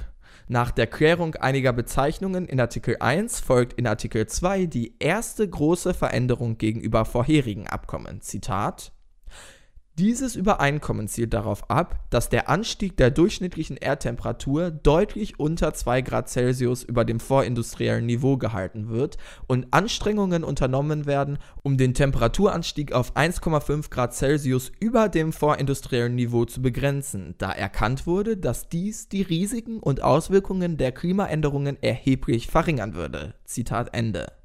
Nach 0.46 0.70
der 0.70 0.86
Klärung 0.86 1.34
einiger 1.34 1.72
Bezeichnungen 1.72 2.46
in 2.46 2.60
Artikel 2.60 2.98
1 3.00 3.40
folgt 3.40 3.72
in 3.72 3.88
Artikel 3.88 4.28
2 4.28 4.66
die 4.66 4.94
erste 5.00 5.48
große 5.48 5.92
Veränderung 5.92 6.56
gegenüber 6.56 7.06
vorherigen 7.06 7.66
Abkommen. 7.66 8.20
Zitat 8.20 8.92
dieses 10.00 10.34
Übereinkommen 10.34 11.08
zielt 11.08 11.34
darauf 11.34 11.68
ab, 11.68 12.04
dass 12.08 12.30
der 12.30 12.48
Anstieg 12.48 12.96
der 12.96 13.10
durchschnittlichen 13.10 13.76
Erdtemperatur 13.76 14.70
deutlich 14.70 15.38
unter 15.38 15.74
2 15.74 16.00
Grad 16.00 16.30
Celsius 16.30 16.82
über 16.82 17.04
dem 17.04 17.20
vorindustriellen 17.20 18.06
Niveau 18.06 18.38
gehalten 18.38 18.88
wird 18.88 19.18
und 19.46 19.66
Anstrengungen 19.72 20.42
unternommen 20.42 21.04
werden, 21.04 21.36
um 21.62 21.76
den 21.76 21.92
Temperaturanstieg 21.92 22.92
auf 22.92 23.14
1,5 23.14 23.90
Grad 23.90 24.14
Celsius 24.14 24.72
über 24.80 25.10
dem 25.10 25.34
vorindustriellen 25.34 26.14
Niveau 26.14 26.46
zu 26.46 26.62
begrenzen, 26.62 27.34
da 27.36 27.52
erkannt 27.52 28.06
wurde, 28.06 28.38
dass 28.38 28.70
dies 28.70 29.10
die 29.10 29.20
Risiken 29.20 29.80
und 29.80 30.02
Auswirkungen 30.02 30.78
der 30.78 30.92
Klimaänderungen 30.92 31.76
erheblich 31.82 32.46
verringern 32.46 32.94
würde. 32.94 33.34
Zitat 33.44 33.92
Ende. 33.92 34.39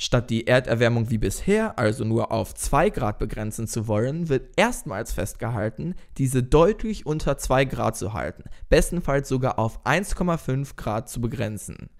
Statt 0.00 0.30
die 0.30 0.46
Erderwärmung 0.46 1.10
wie 1.10 1.18
bisher, 1.18 1.76
also 1.76 2.04
nur 2.04 2.30
auf 2.30 2.54
2 2.54 2.90
Grad 2.90 3.18
begrenzen 3.18 3.66
zu 3.66 3.88
wollen, 3.88 4.28
wird 4.28 4.52
erstmals 4.56 5.12
festgehalten, 5.12 5.96
diese 6.18 6.44
deutlich 6.44 7.04
unter 7.04 7.36
2 7.36 7.64
Grad 7.64 7.96
zu 7.96 8.12
halten, 8.12 8.44
bestenfalls 8.68 9.28
sogar 9.28 9.58
auf 9.58 9.84
1,5 9.84 10.76
Grad 10.76 11.08
zu 11.08 11.20
begrenzen. 11.20 11.90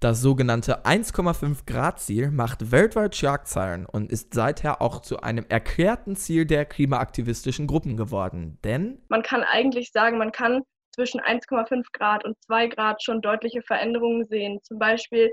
Das 0.00 0.20
sogenannte 0.20 0.84
1,5 0.84 1.64
Grad 1.64 2.00
Ziel 2.00 2.32
macht 2.32 2.72
weltweit 2.72 3.14
Schlagzeilen 3.14 3.86
und 3.86 4.10
ist 4.10 4.34
seither 4.34 4.82
auch 4.82 5.00
zu 5.00 5.20
einem 5.20 5.46
erklärten 5.48 6.16
Ziel 6.16 6.46
der 6.46 6.64
klimaaktivistischen 6.64 7.68
Gruppen 7.68 7.96
geworden. 7.96 8.58
Denn 8.64 8.98
man 9.08 9.22
kann 9.22 9.44
eigentlich 9.44 9.92
sagen, 9.92 10.18
man 10.18 10.32
kann 10.32 10.62
zwischen 10.92 11.20
1,5 11.20 11.84
Grad 11.92 12.24
und 12.24 12.36
2 12.46 12.66
Grad 12.66 13.00
schon 13.02 13.20
deutliche 13.20 13.62
Veränderungen 13.62 14.24
sehen. 14.24 14.58
Zum 14.64 14.80
Beispiel 14.80 15.32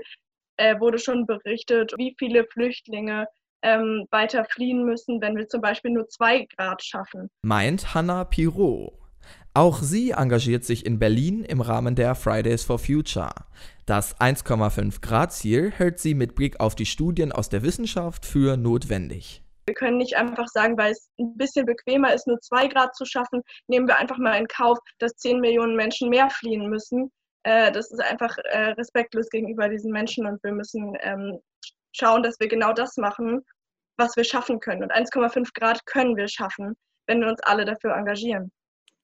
äh, 0.62 0.78
wurde 0.78 0.98
schon 0.98 1.26
berichtet, 1.26 1.92
wie 1.96 2.14
viele 2.18 2.44
Flüchtlinge 2.44 3.26
ähm, 3.62 4.06
weiter 4.10 4.44
fliehen 4.44 4.84
müssen, 4.84 5.20
wenn 5.20 5.36
wir 5.36 5.48
zum 5.48 5.60
Beispiel 5.60 5.90
nur 5.90 6.08
zwei 6.08 6.46
Grad 6.56 6.82
schaffen. 6.84 7.28
Meint 7.42 7.94
Hannah 7.94 8.24
Pirot. 8.24 8.92
Auch 9.54 9.82
sie 9.82 10.12
engagiert 10.12 10.64
sich 10.64 10.86
in 10.86 10.98
Berlin 10.98 11.44
im 11.44 11.60
Rahmen 11.60 11.94
der 11.94 12.14
Fridays 12.14 12.64
for 12.64 12.78
Future. 12.78 13.34
Das 13.86 14.18
1,5 14.18 15.00
Grad 15.02 15.32
Ziel 15.32 15.72
hält 15.72 15.98
sie 15.98 16.14
mit 16.14 16.34
Blick 16.34 16.60
auf 16.60 16.74
die 16.74 16.86
Studien 16.86 17.32
aus 17.32 17.48
der 17.48 17.62
Wissenschaft 17.62 18.24
für 18.24 18.56
notwendig. 18.56 19.42
Wir 19.66 19.74
können 19.74 19.98
nicht 19.98 20.16
einfach 20.16 20.48
sagen, 20.48 20.76
weil 20.78 20.92
es 20.92 21.08
ein 21.20 21.36
bisschen 21.36 21.66
bequemer 21.66 22.14
ist, 22.14 22.26
nur 22.26 22.40
zwei 22.40 22.66
Grad 22.66 22.94
zu 22.96 23.04
schaffen, 23.04 23.42
nehmen 23.68 23.86
wir 23.86 23.98
einfach 23.98 24.18
mal 24.18 24.34
in 24.34 24.46
Kauf, 24.46 24.78
dass 24.98 25.12
10 25.16 25.40
Millionen 25.40 25.76
Menschen 25.76 26.08
mehr 26.08 26.30
fliehen 26.30 26.68
müssen 26.68 27.12
äh, 27.44 27.72
das 27.72 27.90
ist 27.90 28.00
einfach 28.00 28.36
äh, 28.44 28.70
respektlos 28.72 29.28
gegenüber 29.28 29.68
diesen 29.68 29.92
Menschen 29.92 30.26
und 30.26 30.42
wir 30.44 30.52
müssen 30.52 30.96
ähm, 31.00 31.38
schauen, 31.92 32.22
dass 32.22 32.38
wir 32.40 32.48
genau 32.48 32.72
das 32.72 32.96
machen, 32.96 33.40
was 33.96 34.16
wir 34.16 34.24
schaffen 34.24 34.60
können. 34.60 34.82
Und 34.82 34.92
1,5 34.92 35.48
Grad 35.54 35.84
können 35.86 36.16
wir 36.16 36.28
schaffen, 36.28 36.74
wenn 37.06 37.20
wir 37.20 37.28
uns 37.28 37.40
alle 37.42 37.64
dafür 37.64 37.94
engagieren. 37.94 38.50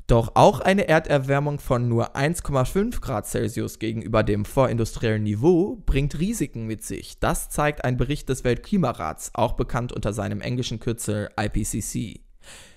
Doch 0.07 0.31
auch 0.37 0.61
eine 0.61 0.88
Erderwärmung 0.88 1.59
von 1.59 1.87
nur 1.87 2.16
1,5 2.16 3.03
Grad 3.03 3.27
Celsius 3.27 3.79
gegenüber 3.79 4.22
dem 4.22 4.46
vorindustriellen 4.46 5.22
Niveau 5.22 5.77
bringt 5.85 6.18
Risiken 6.18 6.66
mit 6.66 6.83
sich. 6.83 7.18
Das 7.18 7.51
zeigt 7.51 7.85
ein 7.85 7.98
Bericht 7.98 8.31
des 8.31 8.42
Weltklimarats, 8.42 9.33
auch 9.35 9.53
bekannt 9.53 9.92
unter 9.92 10.14
seinem 10.14 10.40
englischen 10.40 10.81
Kürzel 10.81 11.29
IPCC. 11.38 12.22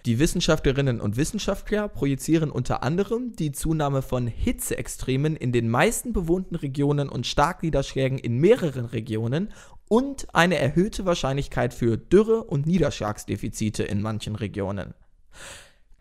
Die 0.06 0.18
Wissenschaftlerinnen 0.18 1.00
und 1.00 1.16
Wissenschaftler 1.16 1.88
projizieren 1.88 2.50
unter 2.50 2.82
anderem 2.82 3.36
die 3.36 3.52
Zunahme 3.52 4.02
von 4.02 4.26
Hitzeextremen 4.26 5.36
in 5.36 5.52
den 5.52 5.70
meisten 5.70 6.12
bewohnten 6.12 6.56
Regionen 6.56 7.08
und 7.08 7.28
Starkniederschlägen 7.28 8.18
in 8.18 8.38
mehreren 8.38 8.86
Regionen 8.86 9.54
und 9.88 10.34
eine 10.34 10.58
erhöhte 10.58 11.06
Wahrscheinlichkeit 11.06 11.74
für 11.74 11.98
Dürre 11.98 12.44
und 12.44 12.66
Niederschlagsdefizite 12.66 13.84
in 13.84 14.02
manchen 14.02 14.36
Regionen. 14.36 14.94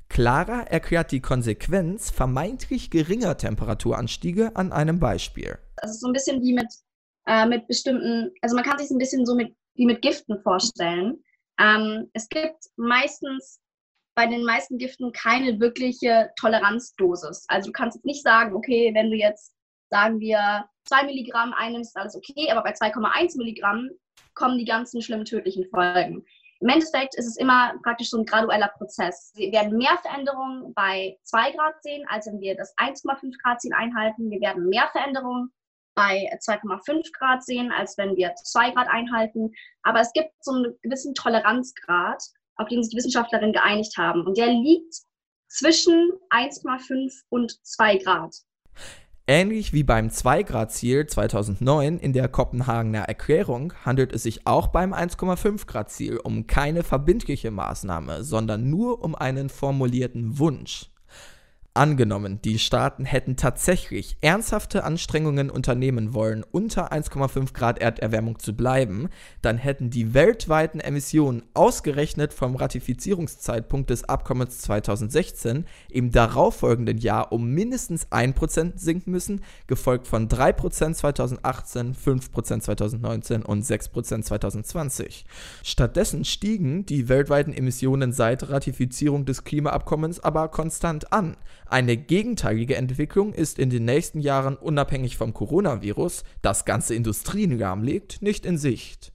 Clara 0.08 0.62
erklärt 0.62 1.12
die 1.12 1.20
Konsequenz 1.20 2.10
vermeintlich 2.10 2.90
geringer 2.90 3.36
Temperaturanstiege 3.36 4.56
an 4.56 4.72
einem 4.72 4.98
Beispiel. 4.98 5.58
Das 5.76 5.92
ist 5.92 6.00
so 6.00 6.08
ein 6.08 6.12
bisschen 6.12 6.42
wie 6.42 6.52
mit, 6.52 6.66
äh, 7.26 7.46
mit 7.46 7.66
bestimmten, 7.68 8.32
also 8.42 8.56
man 8.56 8.64
kann 8.64 8.78
sich 8.78 8.90
ein 8.90 8.98
bisschen 8.98 9.24
so 9.24 9.34
mit, 9.34 9.54
wie 9.74 9.86
mit 9.86 10.02
Giften 10.02 10.40
vorstellen. 10.42 11.22
Ähm, 11.60 12.10
es 12.12 12.28
gibt 12.28 12.64
meistens 12.76 13.59
bei 14.20 14.26
den 14.26 14.44
meisten 14.44 14.76
Giften 14.76 15.12
keine 15.12 15.58
wirkliche 15.60 16.30
Toleranzdosis. 16.38 17.46
Also 17.48 17.68
du 17.68 17.72
kannst 17.72 18.04
nicht 18.04 18.22
sagen, 18.22 18.54
okay, 18.54 18.90
wenn 18.92 19.10
du 19.10 19.16
jetzt, 19.16 19.54
sagen 19.88 20.20
wir, 20.20 20.66
2 20.84 21.04
Milligramm 21.04 21.54
einnimmst, 21.54 21.92
ist 21.92 21.96
alles 21.96 22.14
okay, 22.14 22.50
aber 22.50 22.62
bei 22.62 22.74
2,1 22.74 23.38
Milligramm 23.38 23.88
kommen 24.34 24.58
die 24.58 24.66
ganzen 24.66 25.00
schlimmen 25.00 25.24
tödlichen 25.24 25.64
Folgen. 25.70 26.22
Im 26.60 26.68
Endeffekt 26.68 27.14
ist 27.14 27.28
es 27.28 27.38
immer 27.38 27.72
praktisch 27.82 28.10
so 28.10 28.18
ein 28.18 28.26
gradueller 28.26 28.70
Prozess. 28.76 29.32
Wir 29.36 29.52
werden 29.52 29.78
mehr 29.78 29.96
Veränderungen 30.02 30.74
bei 30.74 31.16
2 31.22 31.52
Grad 31.52 31.82
sehen, 31.82 32.04
als 32.10 32.26
wenn 32.26 32.40
wir 32.40 32.54
das 32.56 32.76
1,5 32.76 33.42
Grad 33.42 33.62
Ziel 33.62 33.72
einhalten. 33.72 34.30
Wir 34.30 34.42
werden 34.42 34.68
mehr 34.68 34.90
Veränderungen 34.92 35.50
bei 35.94 36.28
2,5 36.46 37.10
Grad 37.16 37.42
sehen, 37.42 37.72
als 37.72 37.96
wenn 37.96 38.16
wir 38.16 38.34
2 38.34 38.72
Grad 38.72 38.88
einhalten. 38.90 39.54
Aber 39.82 40.00
es 40.00 40.12
gibt 40.12 40.32
so 40.40 40.52
einen 40.52 40.78
gewissen 40.82 41.14
Toleranzgrad, 41.14 42.22
auf 42.60 42.68
den 42.68 42.82
sich 42.82 42.90
die 42.90 42.96
Wissenschaftlerinnen 42.96 43.52
geeinigt 43.52 43.96
haben. 43.96 44.26
Und 44.26 44.36
der 44.36 44.48
liegt 44.48 44.94
zwischen 45.48 46.10
1,5 46.30 47.12
und 47.28 47.58
2 47.64 47.98
Grad. 47.98 48.34
Ähnlich 49.26 49.72
wie 49.72 49.84
beim 49.84 50.08
2-Grad-Ziel 50.08 51.06
2009 51.06 51.98
in 51.98 52.12
der 52.12 52.28
Kopenhagener 52.28 53.02
Erklärung 53.02 53.72
handelt 53.84 54.12
es 54.12 54.24
sich 54.24 54.46
auch 54.46 54.68
beim 54.68 54.92
1,5-Grad-Ziel 54.92 56.18
um 56.18 56.48
keine 56.48 56.82
verbindliche 56.82 57.52
Maßnahme, 57.52 58.24
sondern 58.24 58.68
nur 58.68 59.04
um 59.04 59.14
einen 59.14 59.48
formulierten 59.48 60.38
Wunsch. 60.38 60.90
Angenommen, 61.72 62.42
die 62.42 62.58
Staaten 62.58 63.04
hätten 63.04 63.36
tatsächlich 63.36 64.16
ernsthafte 64.22 64.82
Anstrengungen 64.82 65.50
unternehmen 65.50 66.14
wollen, 66.14 66.44
unter 66.50 66.92
1,5 66.92 67.52
Grad 67.52 67.78
Erderwärmung 67.78 68.40
zu 68.40 68.56
bleiben, 68.56 69.08
dann 69.40 69.56
hätten 69.56 69.88
die 69.88 70.12
weltweiten 70.12 70.80
Emissionen 70.80 71.44
ausgerechnet 71.54 72.34
vom 72.34 72.56
Ratifizierungszeitpunkt 72.56 73.88
des 73.88 74.02
Abkommens 74.02 74.58
2016 74.62 75.64
im 75.88 76.10
darauffolgenden 76.10 76.98
Jahr 76.98 77.30
um 77.30 77.52
mindestens 77.52 78.08
1% 78.10 78.72
sinken 78.76 79.12
müssen, 79.12 79.42
gefolgt 79.68 80.08
von 80.08 80.28
3% 80.28 80.94
2018, 80.94 81.94
5% 81.94 82.62
2019 82.62 83.42
und 83.44 83.64
6% 83.64 84.22
2020. 84.22 85.24
Stattdessen 85.62 86.24
stiegen 86.24 86.84
die 86.84 87.08
weltweiten 87.08 87.52
Emissionen 87.52 88.12
seit 88.12 88.50
Ratifizierung 88.50 89.24
des 89.24 89.44
Klimaabkommens 89.44 90.18
aber 90.18 90.48
konstant 90.48 91.12
an 91.12 91.36
eine 91.70 91.96
gegenteilige 91.96 92.76
Entwicklung 92.76 93.32
ist 93.32 93.58
in 93.58 93.70
den 93.70 93.84
nächsten 93.84 94.20
Jahren 94.20 94.56
unabhängig 94.56 95.16
vom 95.16 95.32
Coronavirus, 95.32 96.24
das 96.42 96.64
ganze 96.64 96.94
Industrien 96.94 97.56
lahmlegt, 97.58 98.22
nicht 98.22 98.44
in 98.44 98.58
Sicht. 98.58 99.12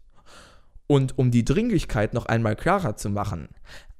Und 0.87 1.17
um 1.17 1.31
die 1.31 1.43
Dringlichkeit 1.43 2.13
noch 2.13 2.27
einmal 2.27 2.55
klarer 2.55 2.95
zu 2.95 3.09
machen, 3.09 3.49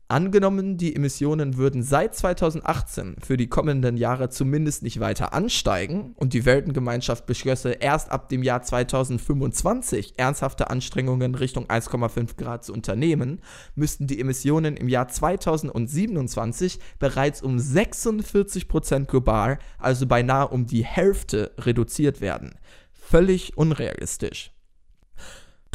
Angenommen, 0.08 0.78
die 0.78 0.96
Emissionen 0.96 1.58
würden 1.58 1.82
seit 1.82 2.14
2018 2.14 3.16
für 3.26 3.38
die 3.38 3.48
kommenden 3.48 3.98
Jahre 3.98 4.30
zumindest 4.30 4.84
nicht 4.84 5.00
weiter 5.00 5.34
ansteigen 5.34 6.14
und 6.16 6.34
die 6.34 6.46
Weltengemeinschaft 6.46 7.26
beschlösse 7.26 7.72
erst 7.72 8.12
ab 8.12 8.30
dem 8.30 8.44
Jahr 8.44 8.62
2025 8.62 10.14
ernsthafte 10.18 10.70
Anstrengungen 10.70 11.34
Richtung 11.34 11.66
1,5 11.66 12.38
Grad 12.38 12.64
zu 12.64 12.72
unternehmen, 12.72 13.42
müssten 13.74 14.06
die 14.06 14.20
Emissionen 14.20 14.78
im 14.78 14.90
Jahr 14.90 15.08
2027 15.08 16.80
bereits 17.00 17.42
um 17.42 17.58
46 17.58 18.68
Prozent 18.68 19.08
global, 19.08 19.58
also 19.80 20.06
beinahe 20.06 20.50
um 20.50 20.68
die 20.68 20.86
Hälfte, 20.86 21.52
reduziert 21.58 22.22
werden. 22.22 22.60
Völlig 22.94 23.58
unrealistisch. 23.58 24.55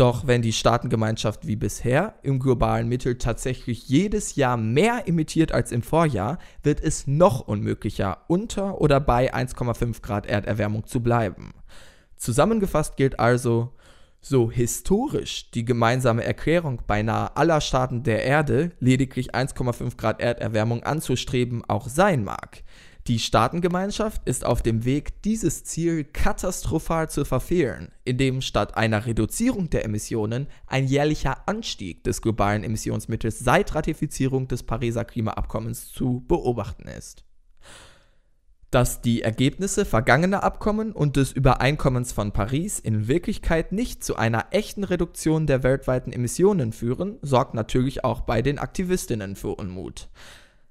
Doch 0.00 0.26
wenn 0.26 0.40
die 0.40 0.54
Staatengemeinschaft 0.54 1.46
wie 1.46 1.56
bisher 1.56 2.14
im 2.22 2.38
globalen 2.38 2.88
Mittel 2.88 3.18
tatsächlich 3.18 3.86
jedes 3.86 4.34
Jahr 4.34 4.56
mehr 4.56 5.06
emittiert 5.06 5.52
als 5.52 5.72
im 5.72 5.82
Vorjahr, 5.82 6.38
wird 6.62 6.80
es 6.80 7.06
noch 7.06 7.40
unmöglicher, 7.46 8.24
unter 8.26 8.80
oder 8.80 8.98
bei 8.98 9.34
1,5 9.34 10.00
Grad 10.00 10.24
Erderwärmung 10.24 10.86
zu 10.86 11.02
bleiben. 11.02 11.52
Zusammengefasst 12.16 12.96
gilt 12.96 13.20
also, 13.20 13.74
so 14.22 14.50
historisch 14.50 15.50
die 15.50 15.66
gemeinsame 15.66 16.24
Erklärung 16.24 16.80
beinahe 16.86 17.36
aller 17.36 17.60
Staaten 17.60 18.02
der 18.02 18.24
Erde, 18.24 18.72
lediglich 18.80 19.34
1,5 19.34 19.98
Grad 19.98 20.22
Erderwärmung 20.22 20.82
anzustreben, 20.82 21.62
auch 21.68 21.88
sein 21.88 22.24
mag, 22.24 22.62
die 23.10 23.18
Staatengemeinschaft 23.18 24.22
ist 24.24 24.46
auf 24.46 24.62
dem 24.62 24.84
Weg, 24.84 25.20
dieses 25.22 25.64
Ziel 25.64 26.04
katastrophal 26.04 27.10
zu 27.10 27.24
verfehlen, 27.24 27.90
indem 28.04 28.40
statt 28.40 28.76
einer 28.76 29.04
Reduzierung 29.04 29.68
der 29.68 29.84
Emissionen 29.84 30.46
ein 30.68 30.86
jährlicher 30.86 31.48
Anstieg 31.48 32.04
des 32.04 32.22
globalen 32.22 32.62
Emissionsmittels 32.62 33.40
seit 33.40 33.74
Ratifizierung 33.74 34.46
des 34.46 34.62
Pariser 34.62 35.04
Klimaabkommens 35.04 35.92
zu 35.92 36.24
beobachten 36.28 36.86
ist. 36.86 37.24
Dass 38.70 39.00
die 39.00 39.22
Ergebnisse 39.22 39.84
vergangener 39.84 40.44
Abkommen 40.44 40.92
und 40.92 41.16
des 41.16 41.32
Übereinkommens 41.32 42.12
von 42.12 42.30
Paris 42.30 42.78
in 42.78 43.08
Wirklichkeit 43.08 43.72
nicht 43.72 44.04
zu 44.04 44.14
einer 44.14 44.46
echten 44.52 44.84
Reduktion 44.84 45.48
der 45.48 45.64
weltweiten 45.64 46.12
Emissionen 46.12 46.72
führen, 46.72 47.18
sorgt 47.22 47.54
natürlich 47.54 48.04
auch 48.04 48.20
bei 48.20 48.40
den 48.40 48.60
Aktivistinnen 48.60 49.34
für 49.34 49.56
Unmut. 49.56 50.08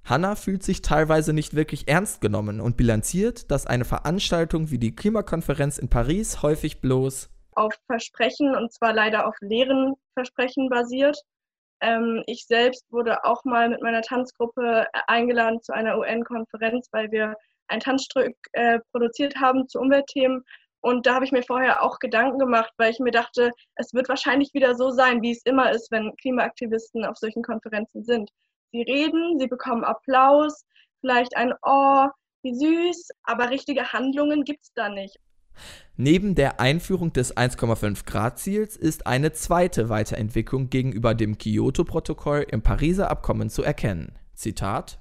Hanna 0.09 0.35
fühlt 0.35 0.63
sich 0.63 0.81
teilweise 0.81 1.33
nicht 1.33 1.55
wirklich 1.55 1.87
ernst 1.87 2.19
genommen 2.19 2.61
und 2.61 2.77
bilanziert, 2.77 3.51
dass 3.51 3.67
eine 3.67 3.85
Veranstaltung 3.85 4.71
wie 4.71 4.79
die 4.79 4.95
Klimakonferenz 4.95 5.77
in 5.77 5.89
Paris 5.89 6.41
häufig 6.41 6.81
bloß 6.81 7.29
auf 7.59 7.73
Versprechen 7.87 8.55
und 8.55 8.73
zwar 8.73 8.93
leider 8.93 9.27
auf 9.27 9.35
leeren 9.41 9.95
Versprechen 10.13 10.69
basiert. 10.69 11.19
Ähm, 11.81 12.23
ich 12.25 12.45
selbst 12.45 12.85
wurde 12.89 13.23
auch 13.23 13.43
mal 13.43 13.69
mit 13.69 13.81
meiner 13.81 14.01
Tanzgruppe 14.01 14.87
eingeladen 15.07 15.61
zu 15.61 15.73
einer 15.73 15.97
UN-Konferenz, 15.97 16.87
weil 16.91 17.11
wir 17.11 17.35
ein 17.67 17.79
Tanzstück 17.79 18.35
äh, 18.53 18.79
produziert 18.91 19.35
haben 19.35 19.67
zu 19.67 19.79
Umweltthemen. 19.79 20.43
Und 20.81 21.05
da 21.05 21.15
habe 21.15 21.25
ich 21.25 21.31
mir 21.31 21.43
vorher 21.43 21.83
auch 21.83 21.99
Gedanken 21.99 22.39
gemacht, 22.39 22.71
weil 22.77 22.91
ich 22.91 22.99
mir 22.99 23.11
dachte, 23.11 23.51
es 23.75 23.93
wird 23.93 24.07
wahrscheinlich 24.07 24.53
wieder 24.53 24.75
so 24.75 24.91
sein, 24.91 25.21
wie 25.21 25.31
es 25.31 25.43
immer 25.43 25.71
ist, 25.71 25.91
wenn 25.91 26.15
Klimaaktivisten 26.21 27.05
auf 27.05 27.17
solchen 27.17 27.43
Konferenzen 27.43 28.03
sind. 28.03 28.29
Sie 28.71 28.81
reden, 28.81 29.39
sie 29.39 29.47
bekommen 29.47 29.83
Applaus, 29.83 30.65
vielleicht 31.01 31.35
ein 31.35 31.53
Oh, 31.63 32.07
wie 32.43 32.53
süß, 32.53 33.09
aber 33.23 33.49
richtige 33.49 33.91
Handlungen 33.93 34.43
gibt 34.43 34.63
es 34.63 34.73
da 34.73 34.89
nicht. 34.89 35.17
Neben 35.97 36.35
der 36.35 36.59
Einführung 36.59 37.11
des 37.11 37.35
1,5 37.35 38.05
Grad 38.05 38.39
Ziels 38.39 38.77
ist 38.77 39.07
eine 39.07 39.33
zweite 39.33 39.89
Weiterentwicklung 39.89 40.69
gegenüber 40.69 41.13
dem 41.13 41.37
Kyoto-Protokoll 41.37 42.45
im 42.49 42.61
Pariser 42.61 43.11
Abkommen 43.11 43.49
zu 43.49 43.63
erkennen. 43.63 44.13
Zitat 44.33 44.99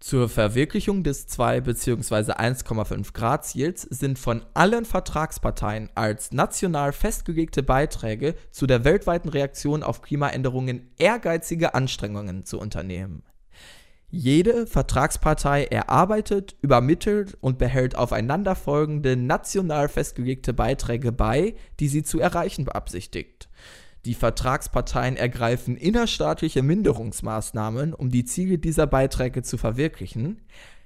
zur 0.00 0.28
Verwirklichung 0.28 1.02
des 1.02 1.26
2 1.26 1.62
bzw. 1.62 2.32
1,5 2.32 3.12
Grad 3.12 3.44
Ziels 3.44 3.82
sind 3.82 4.18
von 4.18 4.44
allen 4.54 4.84
Vertragsparteien 4.84 5.90
als 5.94 6.32
national 6.32 6.92
festgelegte 6.92 7.62
Beiträge 7.62 8.34
zu 8.50 8.66
der 8.66 8.84
weltweiten 8.84 9.28
Reaktion 9.28 9.82
auf 9.82 10.02
Klimaänderungen 10.02 10.90
ehrgeizige 10.98 11.74
Anstrengungen 11.74 12.44
zu 12.44 12.58
unternehmen. 12.58 13.22
Jede 14.08 14.66
Vertragspartei 14.66 15.64
erarbeitet, 15.64 16.56
übermittelt 16.62 17.36
und 17.40 17.58
behält 17.58 17.96
aufeinanderfolgende 17.96 19.16
national 19.16 19.88
festgelegte 19.88 20.52
Beiträge 20.52 21.10
bei, 21.10 21.54
die 21.80 21.88
sie 21.88 22.04
zu 22.04 22.20
erreichen 22.20 22.64
beabsichtigt. 22.64 23.48
Die 24.06 24.14
Vertragsparteien 24.14 25.16
ergreifen 25.16 25.76
innerstaatliche 25.76 26.62
Minderungsmaßnahmen, 26.62 27.92
um 27.92 28.08
die 28.08 28.24
Ziele 28.24 28.56
dieser 28.56 28.86
Beiträge 28.86 29.42
zu 29.42 29.58
verwirklichen. 29.58 30.42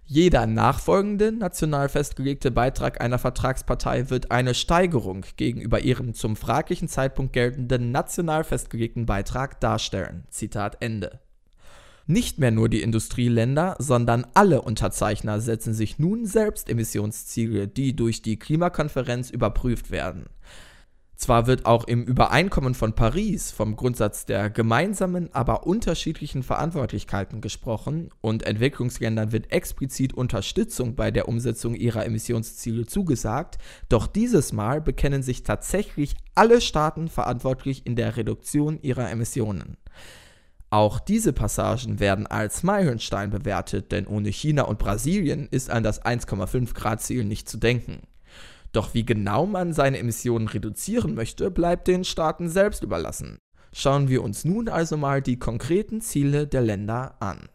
Jeder 0.06 0.46
nachfolgende 0.46 1.30
national 1.30 1.90
festgelegte 1.90 2.50
Beitrag 2.50 3.02
einer 3.02 3.18
Vertragspartei 3.18 4.08
wird 4.08 4.30
eine 4.30 4.54
Steigerung 4.54 5.26
gegenüber 5.36 5.80
ihrem 5.80 6.14
zum 6.14 6.34
fraglichen 6.34 6.88
Zeitpunkt 6.88 7.34
geltenden 7.34 7.92
national 7.92 8.42
festgelegten 8.42 9.04
Beitrag 9.04 9.60
darstellen. 9.60 10.24
Zitat 10.30 10.78
Ende. 10.80 11.20
Nicht 12.06 12.38
mehr 12.38 12.50
nur 12.50 12.70
die 12.70 12.80
Industrieländer, 12.80 13.76
sondern 13.78 14.26
alle 14.32 14.62
Unterzeichner 14.62 15.40
setzen 15.42 15.74
sich 15.74 15.98
nun 15.98 16.24
selbst 16.24 16.70
Emissionsziele, 16.70 17.68
die 17.68 17.94
durch 17.94 18.22
die 18.22 18.38
Klimakonferenz 18.38 19.28
überprüft 19.28 19.90
werden. 19.90 20.24
Zwar 21.20 21.46
wird 21.46 21.66
auch 21.66 21.84
im 21.84 22.02
Übereinkommen 22.04 22.72
von 22.72 22.94
Paris 22.94 23.50
vom 23.50 23.76
Grundsatz 23.76 24.24
der 24.24 24.48
gemeinsamen, 24.48 25.28
aber 25.34 25.66
unterschiedlichen 25.66 26.42
Verantwortlichkeiten 26.42 27.42
gesprochen 27.42 28.08
und 28.22 28.44
Entwicklungsländern 28.44 29.30
wird 29.30 29.52
explizit 29.52 30.14
Unterstützung 30.14 30.94
bei 30.94 31.10
der 31.10 31.28
Umsetzung 31.28 31.74
ihrer 31.74 32.06
Emissionsziele 32.06 32.86
zugesagt, 32.86 33.58
doch 33.90 34.06
dieses 34.06 34.54
Mal 34.54 34.80
bekennen 34.80 35.22
sich 35.22 35.42
tatsächlich 35.42 36.16
alle 36.34 36.62
Staaten 36.62 37.08
verantwortlich 37.08 37.84
in 37.84 37.96
der 37.96 38.16
Reduktion 38.16 38.80
ihrer 38.80 39.10
Emissionen. 39.10 39.76
Auch 40.70 41.00
diese 41.00 41.34
Passagen 41.34 42.00
werden 42.00 42.28
als 42.28 42.62
Meilenstein 42.62 43.28
bewertet, 43.28 43.92
denn 43.92 44.06
ohne 44.06 44.30
China 44.30 44.62
und 44.62 44.78
Brasilien 44.78 45.48
ist 45.50 45.68
an 45.68 45.82
das 45.82 46.02
1,5 46.02 46.72
Grad 46.72 47.02
Ziel 47.02 47.24
nicht 47.24 47.46
zu 47.46 47.58
denken. 47.58 48.06
Doch 48.72 48.94
wie 48.94 49.04
genau 49.04 49.46
man 49.46 49.72
seine 49.72 49.98
Emissionen 49.98 50.48
reduzieren 50.48 51.14
möchte, 51.14 51.50
bleibt 51.50 51.88
den 51.88 52.04
Staaten 52.04 52.48
selbst 52.48 52.82
überlassen. 52.82 53.38
Schauen 53.72 54.08
wir 54.08 54.22
uns 54.22 54.44
nun 54.44 54.68
also 54.68 54.96
mal 54.96 55.22
die 55.22 55.38
konkreten 55.38 56.00
Ziele 56.00 56.46
der 56.46 56.60
Länder 56.62 57.16
an. 57.20 57.48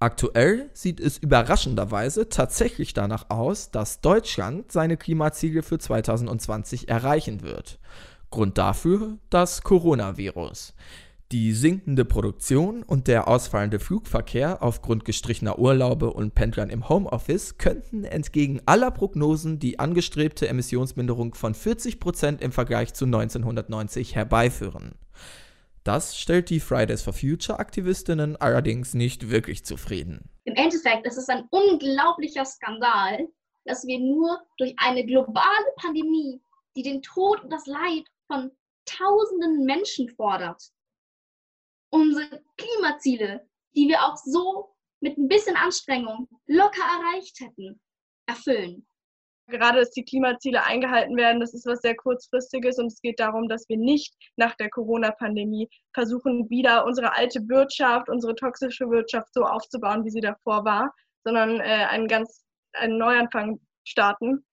Aktuell 0.00 0.68
sieht 0.74 1.00
es 1.00 1.18
überraschenderweise 1.18 2.28
tatsächlich 2.28 2.92
danach 2.92 3.30
aus, 3.30 3.70
dass 3.70 4.00
Deutschland 4.00 4.70
seine 4.70 4.96
Klimaziele 4.96 5.62
für 5.62 5.78
2020 5.78 6.88
erreichen 6.88 7.42
wird. 7.42 7.78
Grund 8.30 8.58
dafür 8.58 9.18
das 9.30 9.62
Coronavirus. 9.62 10.74
Die 11.34 11.52
sinkende 11.52 12.04
Produktion 12.04 12.84
und 12.84 13.08
der 13.08 13.26
ausfallende 13.26 13.80
Flugverkehr 13.80 14.62
aufgrund 14.62 15.04
gestrichener 15.04 15.58
Urlaube 15.58 16.12
und 16.12 16.36
Pendlern 16.36 16.70
im 16.70 16.88
Homeoffice 16.88 17.58
könnten 17.58 18.04
entgegen 18.04 18.60
aller 18.66 18.92
Prognosen 18.92 19.58
die 19.58 19.80
angestrebte 19.80 20.46
Emissionsminderung 20.46 21.34
von 21.34 21.52
40% 21.56 22.40
im 22.40 22.52
Vergleich 22.52 22.94
zu 22.94 23.06
1990 23.06 24.14
herbeiführen. 24.14 24.94
Das 25.82 26.16
stellt 26.16 26.50
die 26.50 26.60
Fridays 26.60 27.02
for 27.02 27.12
Future 27.12 27.58
Aktivistinnen 27.58 28.36
allerdings 28.36 28.94
nicht 28.94 29.28
wirklich 29.28 29.64
zufrieden. 29.64 30.30
Im 30.44 30.54
Endeffekt 30.54 31.04
ist 31.04 31.18
es 31.18 31.28
ein 31.28 31.48
unglaublicher 31.50 32.44
Skandal, 32.44 33.26
dass 33.64 33.84
wir 33.88 33.98
nur 33.98 34.38
durch 34.56 34.76
eine 34.76 35.04
globale 35.04 35.66
Pandemie, 35.78 36.40
die 36.76 36.84
den 36.84 37.02
Tod 37.02 37.42
und 37.42 37.52
das 37.52 37.66
Leid 37.66 38.04
von 38.28 38.52
tausenden 38.84 39.64
Menschen 39.64 40.08
fordert, 40.10 40.70
unsere 41.94 42.42
Klimaziele, 42.56 43.48
die 43.76 43.88
wir 43.88 44.02
auch 44.02 44.16
so 44.16 44.74
mit 45.00 45.16
ein 45.16 45.28
bisschen 45.28 45.56
Anstrengung 45.56 46.28
locker 46.46 46.82
erreicht 46.82 47.38
hätten, 47.40 47.80
erfüllen. 48.26 48.86
Gerade, 49.46 49.80
dass 49.80 49.90
die 49.90 50.04
Klimaziele 50.04 50.64
eingehalten 50.64 51.16
werden, 51.16 51.38
das 51.38 51.52
ist 51.52 51.66
was 51.66 51.82
sehr 51.82 51.94
kurzfristiges 51.94 52.78
und 52.78 52.86
es 52.86 53.00
geht 53.00 53.20
darum, 53.20 53.48
dass 53.48 53.68
wir 53.68 53.76
nicht 53.76 54.14
nach 54.36 54.54
der 54.56 54.70
Corona-Pandemie 54.70 55.68
versuchen, 55.92 56.48
wieder 56.48 56.86
unsere 56.86 57.14
alte 57.14 57.40
Wirtschaft, 57.48 58.08
unsere 58.08 58.34
toxische 58.34 58.88
Wirtschaft 58.88 59.28
so 59.34 59.42
aufzubauen, 59.42 60.04
wie 60.04 60.10
sie 60.10 60.22
davor 60.22 60.64
war, 60.64 60.94
sondern 61.24 61.60
äh, 61.60 61.86
einen 61.90 62.08
ganz 62.08 62.42
einen 62.72 62.98
Neuanfang 62.98 63.60
starten. 63.86 64.44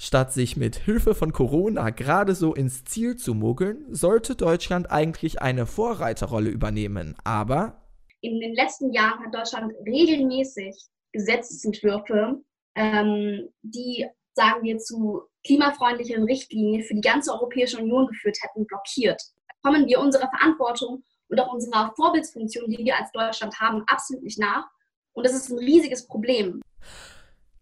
Statt 0.00 0.32
sich 0.32 0.56
mit 0.56 0.76
Hilfe 0.76 1.12
von 1.12 1.32
Corona 1.32 1.90
gerade 1.90 2.36
so 2.36 2.54
ins 2.54 2.84
Ziel 2.84 3.16
zu 3.16 3.34
mogeln, 3.34 3.84
sollte 3.92 4.36
Deutschland 4.36 4.92
eigentlich 4.92 5.42
eine 5.42 5.66
Vorreiterrolle 5.66 6.50
übernehmen. 6.50 7.16
Aber 7.24 7.82
in 8.20 8.38
den 8.38 8.54
letzten 8.54 8.92
Jahren 8.92 9.24
hat 9.24 9.34
Deutschland 9.34 9.72
regelmäßig 9.84 10.76
Gesetzesentwürfe, 11.12 12.40
ähm, 12.76 13.48
die, 13.62 14.06
sagen 14.34 14.62
wir, 14.62 14.78
zu 14.78 15.22
klimafreundlichen 15.44 16.22
Richtlinien 16.22 16.84
für 16.84 16.94
die 16.94 17.00
ganze 17.00 17.32
Europäische 17.32 17.78
Union 17.78 18.06
geführt 18.06 18.38
hätten, 18.40 18.66
blockiert. 18.66 19.20
Kommen 19.62 19.86
wir 19.88 19.98
unserer 19.98 20.30
Verantwortung 20.30 21.02
und 21.28 21.40
auch 21.40 21.52
unserer 21.52 21.92
Vorbildsfunktion, 21.96 22.70
die 22.70 22.84
wir 22.84 22.96
als 22.96 23.10
Deutschland 23.10 23.58
haben, 23.58 23.82
absolut 23.88 24.22
nicht 24.22 24.38
nach. 24.38 24.64
Und 25.12 25.26
das 25.26 25.34
ist 25.34 25.50
ein 25.50 25.58
riesiges 25.58 26.06
Problem. 26.06 26.62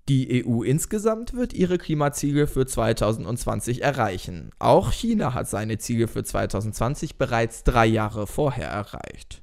Die 0.09 0.47
EU 0.47 0.63
insgesamt 0.63 1.35
wird 1.35 1.53
ihre 1.53 1.79
Klimaziele 1.79 2.47
für 2.47 2.65
2020 2.65 3.83
erreichen. 3.83 4.51
Auch 4.61 4.93
China 4.93 5.35
hat 5.35 5.49
seine 5.49 5.79
Ziele 5.79 6.07
für 6.07 6.23
2020 6.23 7.17
bereits 7.17 7.65
drei 7.65 7.87
Jahre 7.87 8.29
vorher 8.29 8.69
erreicht. 8.69 9.43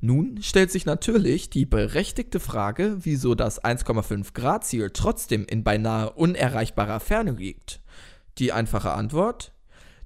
Nun 0.00 0.40
stellt 0.40 0.70
sich 0.70 0.86
natürlich 0.86 1.50
die 1.50 1.66
berechtigte 1.66 2.38
Frage, 2.38 2.98
wieso 3.00 3.34
das 3.34 3.64
1,5 3.64 4.32
Grad 4.32 4.64
Ziel 4.64 4.90
trotzdem 4.90 5.44
in 5.46 5.64
beinahe 5.64 6.12
unerreichbarer 6.12 7.00
Ferne 7.00 7.32
liegt. 7.32 7.80
Die 8.38 8.52
einfache 8.52 8.92
Antwort? 8.92 9.52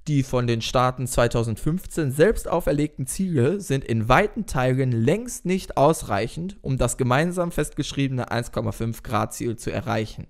Die 0.07 0.23
von 0.23 0.47
den 0.47 0.61
Staaten 0.61 1.07
2015 1.07 2.11
selbst 2.11 2.47
auferlegten 2.47 3.07
Ziele 3.07 3.61
sind 3.61 3.85
in 3.85 4.09
weiten 4.09 4.45
Teilen 4.45 4.91
längst 4.91 5.45
nicht 5.45 5.77
ausreichend, 5.77 6.57
um 6.61 6.77
das 6.77 6.97
gemeinsam 6.97 7.51
festgeschriebene 7.51 8.29
1,5 8.29 9.01
Grad 9.03 9.33
Ziel 9.33 9.55
zu 9.55 9.71
erreichen. 9.71 10.27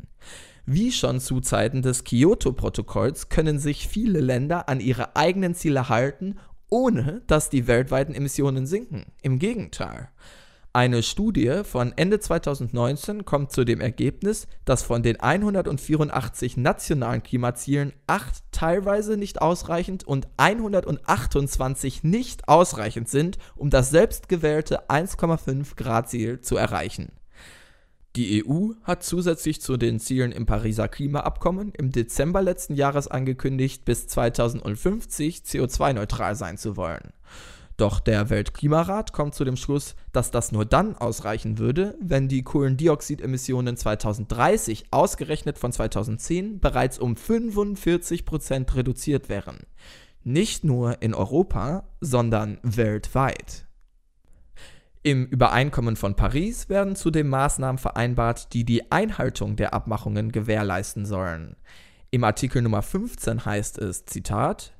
Wie 0.65 0.91
schon 0.91 1.19
zu 1.19 1.41
Zeiten 1.41 1.81
des 1.81 2.03
Kyoto-Protokolls 2.03 3.29
können 3.29 3.59
sich 3.59 3.87
viele 3.87 4.21
Länder 4.21 4.69
an 4.69 4.79
ihre 4.79 5.15
eigenen 5.15 5.55
Ziele 5.55 5.89
halten 5.89 6.35
ohne 6.73 7.21
dass 7.27 7.51
die 7.51 7.67
weltweiten 7.67 8.15
Emissionen 8.15 8.65
sinken. 8.65 9.05
Im 9.21 9.37
Gegenteil. 9.37 10.09
Eine 10.75 11.03
Studie 11.03 11.61
von 11.63 11.93
Ende 11.97 12.19
2019 12.19 13.25
kommt 13.25 13.51
zu 13.51 13.63
dem 13.63 13.79
Ergebnis, 13.79 14.47
dass 14.65 14.81
von 14.81 15.03
den 15.03 15.19
184 15.19 16.57
nationalen 16.57 17.21
Klimazielen 17.21 17.93
acht 18.07 18.43
teilweise 18.51 19.15
nicht 19.15 19.39
ausreichend 19.39 20.03
und 20.03 20.27
128 20.37 22.03
nicht 22.03 22.49
ausreichend 22.49 23.07
sind, 23.07 23.37
um 23.55 23.69
das 23.69 23.91
selbstgewählte 23.91 24.89
1,5 24.89 25.75
Grad 25.75 26.09
Ziel 26.09 26.41
zu 26.41 26.57
erreichen. 26.57 27.11
Die 28.15 28.43
EU 28.43 28.69
hat 28.81 29.03
zusätzlich 29.03 29.61
zu 29.61 29.77
den 29.77 29.99
Zielen 29.99 30.31
im 30.31 30.47
Pariser 30.47 30.87
Klimaabkommen 30.87 31.71
im 31.77 31.91
Dezember 31.91 32.41
letzten 32.41 32.73
Jahres 32.73 33.07
angekündigt, 33.07 33.85
bis 33.85 34.07
2050 34.07 35.43
CO2-neutral 35.45 36.35
sein 36.35 36.57
zu 36.57 36.77
wollen. 36.77 37.13
Doch 37.77 37.99
der 37.99 38.29
Weltklimarat 38.29 39.13
kommt 39.13 39.33
zu 39.33 39.43
dem 39.43 39.55
Schluss, 39.55 39.95
dass 40.11 40.29
das 40.29 40.51
nur 40.51 40.65
dann 40.65 40.95
ausreichen 40.95 41.57
würde, 41.57 41.97
wenn 41.99 42.27
die 42.27 42.43
Kohlendioxidemissionen 42.43 43.77
2030 43.77 44.85
ausgerechnet 44.91 45.57
von 45.57 45.71
2010 45.71 46.59
bereits 46.59 46.99
um 46.99 47.15
45 47.15 48.25
Prozent 48.25 48.75
reduziert 48.75 49.27
wären. 49.27 49.59
Nicht 50.23 50.63
nur 50.63 51.01
in 51.01 51.13
Europa, 51.13 51.87
sondern 51.99 52.59
weltweit. 52.61 53.65
Im 55.01 55.25
Übereinkommen 55.25 55.97
von 55.97 56.15
Paris 56.15 56.69
werden 56.69 56.95
zudem 56.95 57.27
Maßnahmen 57.27 57.77
vereinbart, 57.77 58.53
die 58.53 58.63
die 58.63 58.89
Einhaltung 58.89 59.57
der 59.57 59.73
Abmachungen 59.73 60.31
gewährleisten 60.31 61.05
sollen. 61.05 61.57
Im 62.09 62.23
Artikel 62.23 62.61
Nummer 62.61 62.81
15 62.81 63.43
heißt 63.43 63.79
es, 63.79 64.05
Zitat, 64.05 64.73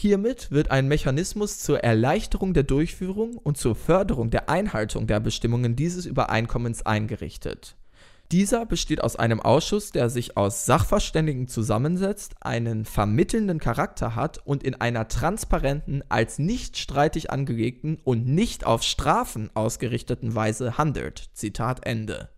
Hiermit 0.00 0.52
wird 0.52 0.70
ein 0.70 0.86
Mechanismus 0.86 1.58
zur 1.58 1.80
Erleichterung 1.80 2.54
der 2.54 2.62
Durchführung 2.62 3.36
und 3.36 3.58
zur 3.58 3.74
Förderung 3.74 4.30
der 4.30 4.48
Einhaltung 4.48 5.08
der 5.08 5.18
Bestimmungen 5.18 5.74
dieses 5.74 6.06
Übereinkommens 6.06 6.86
eingerichtet. 6.86 7.74
Dieser 8.30 8.64
besteht 8.64 9.02
aus 9.02 9.16
einem 9.16 9.40
Ausschuss, 9.40 9.90
der 9.90 10.08
sich 10.08 10.36
aus 10.36 10.66
Sachverständigen 10.66 11.48
zusammensetzt, 11.48 12.36
einen 12.38 12.84
vermittelnden 12.84 13.58
Charakter 13.58 14.14
hat 14.14 14.38
und 14.46 14.62
in 14.62 14.80
einer 14.80 15.08
transparenten, 15.08 16.04
als 16.08 16.38
nicht 16.38 16.78
streitig 16.78 17.32
angelegten 17.32 17.98
und 18.04 18.24
nicht 18.24 18.64
auf 18.64 18.84
Strafen 18.84 19.50
ausgerichteten 19.54 20.32
Weise 20.32 20.78
handelt. 20.78 21.30
Zitat 21.32 21.84
Ende. 21.84 22.28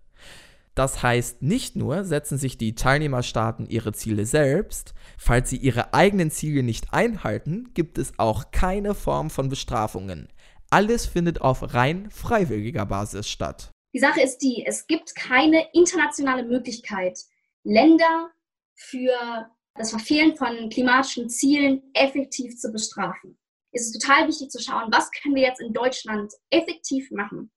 Das 0.74 1.02
heißt, 1.02 1.42
nicht 1.42 1.76
nur 1.76 2.04
setzen 2.04 2.38
sich 2.38 2.56
die 2.56 2.74
Teilnehmerstaaten 2.74 3.66
ihre 3.66 3.92
Ziele 3.92 4.24
selbst, 4.24 4.94
falls 5.18 5.50
sie 5.50 5.56
ihre 5.56 5.94
eigenen 5.94 6.30
Ziele 6.30 6.62
nicht 6.62 6.92
einhalten, 6.92 7.70
gibt 7.74 7.98
es 7.98 8.12
auch 8.18 8.50
keine 8.52 8.94
Form 8.94 9.30
von 9.30 9.48
Bestrafungen. 9.48 10.28
Alles 10.70 11.06
findet 11.06 11.40
auf 11.40 11.74
rein 11.74 12.10
freiwilliger 12.10 12.86
Basis 12.86 13.28
statt. 13.28 13.70
Die 13.92 13.98
Sache 13.98 14.20
ist 14.20 14.38
die, 14.38 14.64
es 14.66 14.86
gibt 14.86 15.16
keine 15.16 15.66
internationale 15.72 16.44
Möglichkeit, 16.44 17.18
Länder 17.64 18.30
für 18.76 19.50
das 19.74 19.90
Verfehlen 19.90 20.36
von 20.36 20.68
klimatischen 20.68 21.28
Zielen 21.28 21.82
effektiv 21.94 22.56
zu 22.56 22.70
bestrafen. 22.70 23.36
Es 23.72 23.86
ist 23.86 24.00
total 24.00 24.28
wichtig 24.28 24.50
zu 24.50 24.60
schauen, 24.60 24.90
was 24.92 25.10
können 25.10 25.34
wir 25.34 25.42
jetzt 25.42 25.60
in 25.60 25.72
Deutschland 25.72 26.32
effektiv 26.50 27.10
machen. 27.10 27.50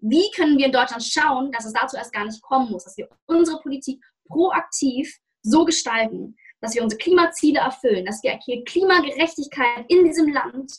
Wie 0.00 0.30
können 0.34 0.58
wir 0.58 0.66
in 0.66 0.72
Deutschland 0.72 1.04
schauen, 1.04 1.52
dass 1.52 1.66
es 1.66 1.72
dazu 1.72 1.96
erst 1.96 2.12
gar 2.12 2.24
nicht 2.24 2.42
kommen 2.42 2.70
muss, 2.70 2.84
dass 2.84 2.96
wir 2.96 3.08
unsere 3.26 3.60
Politik 3.60 4.02
proaktiv 4.28 5.18
so 5.42 5.64
gestalten, 5.64 6.36
dass 6.60 6.74
wir 6.74 6.82
unsere 6.82 6.98
Klimaziele 6.98 7.60
erfüllen, 7.60 8.04
dass 8.04 8.22
wir 8.22 8.38
hier 8.44 8.64
Klimagerechtigkeit 8.64 9.84
in 9.88 10.04
diesem 10.04 10.32
Land 10.32 10.72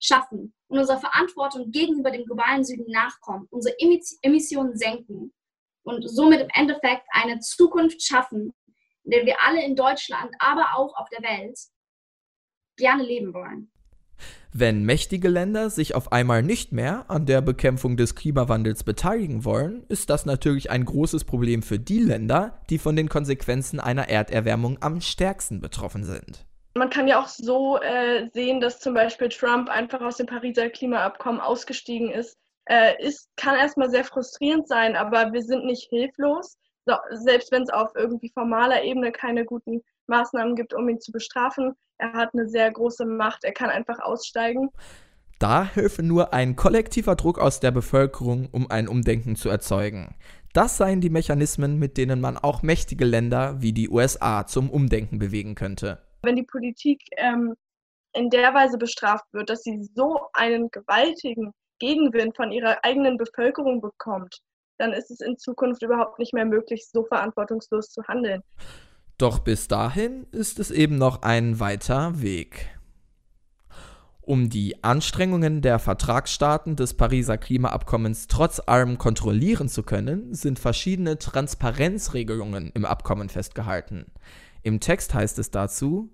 schaffen 0.00 0.54
und 0.68 0.78
unserer 0.78 1.00
Verantwortung 1.00 1.70
gegenüber 1.70 2.10
dem 2.10 2.24
globalen 2.24 2.64
Süden 2.64 2.90
nachkommen, 2.90 3.46
unsere 3.50 3.74
Emissionen 4.22 4.76
senken 4.76 5.32
und 5.82 6.08
somit 6.08 6.40
im 6.40 6.50
Endeffekt 6.54 7.06
eine 7.10 7.40
Zukunft 7.40 8.02
schaffen, 8.02 8.52
in 9.04 9.10
der 9.10 9.26
wir 9.26 9.42
alle 9.42 9.64
in 9.64 9.74
Deutschland, 9.74 10.34
aber 10.38 10.74
auch 10.76 10.94
auf 10.96 11.08
der 11.08 11.22
Welt 11.22 11.58
gerne 12.76 13.02
leben 13.02 13.34
wollen. 13.34 13.72
Wenn 14.52 14.84
mächtige 14.84 15.28
Länder 15.28 15.70
sich 15.70 15.94
auf 15.94 16.10
einmal 16.10 16.42
nicht 16.42 16.72
mehr 16.72 17.04
an 17.08 17.26
der 17.26 17.40
Bekämpfung 17.42 17.96
des 17.96 18.14
Klimawandels 18.14 18.82
beteiligen 18.82 19.44
wollen, 19.44 19.84
ist 19.88 20.10
das 20.10 20.26
natürlich 20.26 20.70
ein 20.70 20.84
großes 20.84 21.24
Problem 21.24 21.62
für 21.62 21.78
die 21.78 22.00
Länder, 22.00 22.60
die 22.70 22.78
von 22.78 22.96
den 22.96 23.08
Konsequenzen 23.08 23.78
einer 23.78 24.08
Erderwärmung 24.08 24.78
am 24.80 25.00
stärksten 25.00 25.60
betroffen 25.60 26.04
sind. 26.04 26.46
Man 26.74 26.90
kann 26.90 27.08
ja 27.08 27.20
auch 27.20 27.28
so 27.28 27.78
äh, 27.80 28.28
sehen, 28.32 28.60
dass 28.60 28.80
zum 28.80 28.94
Beispiel 28.94 29.28
Trump 29.28 29.68
einfach 29.68 30.00
aus 30.00 30.16
dem 30.16 30.26
Pariser 30.26 30.70
Klimaabkommen 30.70 31.40
ausgestiegen 31.40 32.10
ist. 32.10 32.36
Äh, 32.66 33.02
ist 33.02 33.28
kann 33.36 33.56
erstmal 33.56 33.90
sehr 33.90 34.04
frustrierend 34.04 34.68
sein, 34.68 34.96
aber 34.96 35.32
wir 35.32 35.42
sind 35.42 35.64
nicht 35.64 35.88
hilflos. 35.90 36.56
So, 36.86 36.94
selbst 37.10 37.52
wenn 37.52 37.62
es 37.62 37.70
auf 37.70 37.90
irgendwie 37.94 38.30
formaler 38.30 38.82
Ebene 38.82 39.12
keine 39.12 39.44
guten 39.44 39.82
Maßnahmen 40.08 40.56
gibt, 40.56 40.74
um 40.74 40.88
ihn 40.88 41.00
zu 41.00 41.12
bestrafen. 41.12 41.74
Er 41.98 42.12
hat 42.12 42.30
eine 42.32 42.48
sehr 42.48 42.70
große 42.70 43.04
Macht, 43.06 43.44
er 43.44 43.52
kann 43.52 43.70
einfach 43.70 43.98
aussteigen. 44.00 44.70
Da 45.38 45.64
helfe 45.64 46.02
nur 46.02 46.32
ein 46.32 46.56
kollektiver 46.56 47.14
Druck 47.14 47.38
aus 47.38 47.60
der 47.60 47.70
Bevölkerung, 47.70 48.48
um 48.50 48.70
ein 48.70 48.88
Umdenken 48.88 49.36
zu 49.36 49.48
erzeugen. 49.48 50.16
Das 50.52 50.76
seien 50.76 51.00
die 51.00 51.10
Mechanismen, 51.10 51.78
mit 51.78 51.96
denen 51.96 52.20
man 52.20 52.36
auch 52.36 52.62
mächtige 52.62 53.04
Länder 53.04 53.60
wie 53.60 53.72
die 53.72 53.88
USA 53.88 54.46
zum 54.46 54.70
Umdenken 54.70 55.18
bewegen 55.18 55.54
könnte 55.54 56.02
wenn 56.22 56.36
die 56.36 56.44
Politik 56.44 57.02
ähm, 57.16 57.54
in 58.12 58.30
der 58.30 58.54
Weise 58.54 58.78
bestraft 58.78 59.26
wird, 59.32 59.50
dass 59.50 59.62
sie 59.62 59.88
so 59.94 60.20
einen 60.32 60.70
gewaltigen 60.70 61.52
Gegenwind 61.78 62.36
von 62.36 62.50
ihrer 62.50 62.84
eigenen 62.84 63.16
Bevölkerung 63.16 63.80
bekommt, 63.80 64.38
dann 64.78 64.92
ist 64.92 65.10
es 65.10 65.20
in 65.20 65.38
Zukunft 65.38 65.82
überhaupt 65.82 66.18
nicht 66.18 66.34
mehr 66.34 66.44
möglich, 66.44 66.88
so 66.88 67.04
verantwortungslos 67.04 67.90
zu 67.90 68.02
handeln. 68.04 68.42
Doch 69.18 69.40
bis 69.40 69.66
dahin 69.66 70.28
ist 70.30 70.60
es 70.60 70.70
eben 70.70 70.96
noch 70.96 71.22
ein 71.22 71.58
weiter 71.58 72.22
Weg. 72.22 72.68
Um 74.20 74.48
die 74.48 74.84
Anstrengungen 74.84 75.60
der 75.60 75.80
Vertragsstaaten 75.80 76.76
des 76.76 76.94
Pariser 76.94 77.36
Klimaabkommens 77.36 78.28
trotz 78.28 78.60
allem 78.64 78.96
kontrollieren 78.96 79.68
zu 79.68 79.82
können, 79.82 80.34
sind 80.34 80.60
verschiedene 80.60 81.18
Transparenzregelungen 81.18 82.70
im 82.74 82.84
Abkommen 82.84 83.28
festgehalten. 83.28 84.06
Im 84.62 84.78
Text 84.78 85.14
heißt 85.14 85.40
es 85.40 85.50
dazu, 85.50 86.12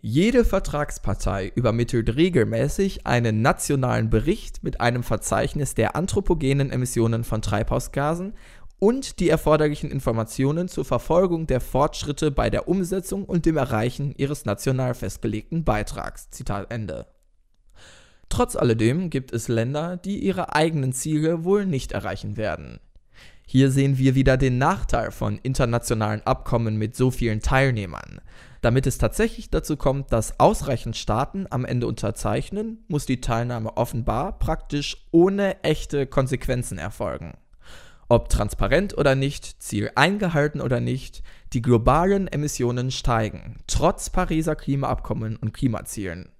jede 0.00 0.44
Vertragspartei 0.44 1.52
übermittelt 1.54 2.16
regelmäßig 2.16 3.06
einen 3.06 3.42
nationalen 3.42 4.10
Bericht 4.10 4.62
mit 4.62 4.80
einem 4.80 5.02
Verzeichnis 5.02 5.74
der 5.74 5.96
anthropogenen 5.96 6.70
Emissionen 6.70 7.24
von 7.24 7.42
Treibhausgasen 7.42 8.34
und 8.78 9.20
die 9.20 9.28
erforderlichen 9.28 9.90
Informationen 9.90 10.68
zur 10.68 10.84
Verfolgung 10.84 11.46
der 11.46 11.60
Fortschritte 11.60 12.30
bei 12.30 12.50
der 12.50 12.68
Umsetzung 12.68 13.24
und 13.24 13.46
dem 13.46 13.56
Erreichen 13.56 14.14
ihres 14.16 14.44
national 14.44 14.94
festgelegten 14.94 15.64
Beitrags. 15.64 16.30
Zitat 16.30 16.70
Ende. 16.70 17.06
Trotz 18.28 18.56
alledem 18.56 19.10
gibt 19.10 19.32
es 19.32 19.48
Länder, 19.48 19.96
die 19.96 20.18
ihre 20.18 20.54
eigenen 20.54 20.92
Ziele 20.92 21.44
wohl 21.44 21.66
nicht 21.66 21.92
erreichen 21.92 22.36
werden. 22.36 22.78
Hier 23.46 23.70
sehen 23.70 23.96
wir 23.96 24.14
wieder 24.14 24.36
den 24.36 24.58
Nachteil 24.58 25.10
von 25.10 25.38
internationalen 25.38 26.20
Abkommen 26.26 26.76
mit 26.76 26.94
so 26.94 27.10
vielen 27.10 27.40
Teilnehmern. 27.40 28.20
Damit 28.60 28.86
es 28.86 28.98
tatsächlich 28.98 29.48
dazu 29.50 29.78
kommt, 29.78 30.12
dass 30.12 30.38
ausreichend 30.38 30.96
Staaten 30.96 31.46
am 31.48 31.64
Ende 31.64 31.86
unterzeichnen, 31.86 32.84
muss 32.88 33.06
die 33.06 33.22
Teilnahme 33.22 33.76
offenbar 33.78 34.38
praktisch 34.38 35.06
ohne 35.12 35.62
echte 35.62 36.06
Konsequenzen 36.06 36.76
erfolgen. 36.76 37.38
Ob 38.10 38.30
transparent 38.30 38.96
oder 38.96 39.14
nicht, 39.14 39.62
Ziel 39.62 39.90
eingehalten 39.94 40.62
oder 40.62 40.80
nicht, 40.80 41.22
die 41.52 41.60
globalen 41.60 42.26
Emissionen 42.26 42.90
steigen, 42.90 43.56
trotz 43.66 44.08
Pariser 44.08 44.56
Klimaabkommen 44.56 45.36
und 45.36 45.52
Klimazielen. 45.52 46.30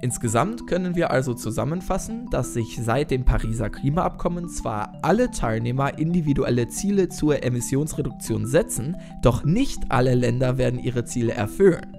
Insgesamt 0.00 0.68
können 0.68 0.94
wir 0.94 1.10
also 1.10 1.34
zusammenfassen, 1.34 2.30
dass 2.30 2.54
sich 2.54 2.78
seit 2.80 3.10
dem 3.10 3.24
Pariser 3.24 3.70
Klimaabkommen 3.70 4.48
zwar 4.48 4.96
alle 5.02 5.32
Teilnehmer 5.32 5.98
individuelle 5.98 6.68
Ziele 6.68 7.08
zur 7.08 7.42
Emissionsreduktion 7.42 8.46
setzen, 8.46 8.96
doch 9.20 9.44
nicht 9.44 9.80
alle 9.90 10.14
Länder 10.14 10.58
werden 10.58 10.78
ihre 10.78 11.04
Ziele 11.04 11.32
erfüllen. 11.32 11.96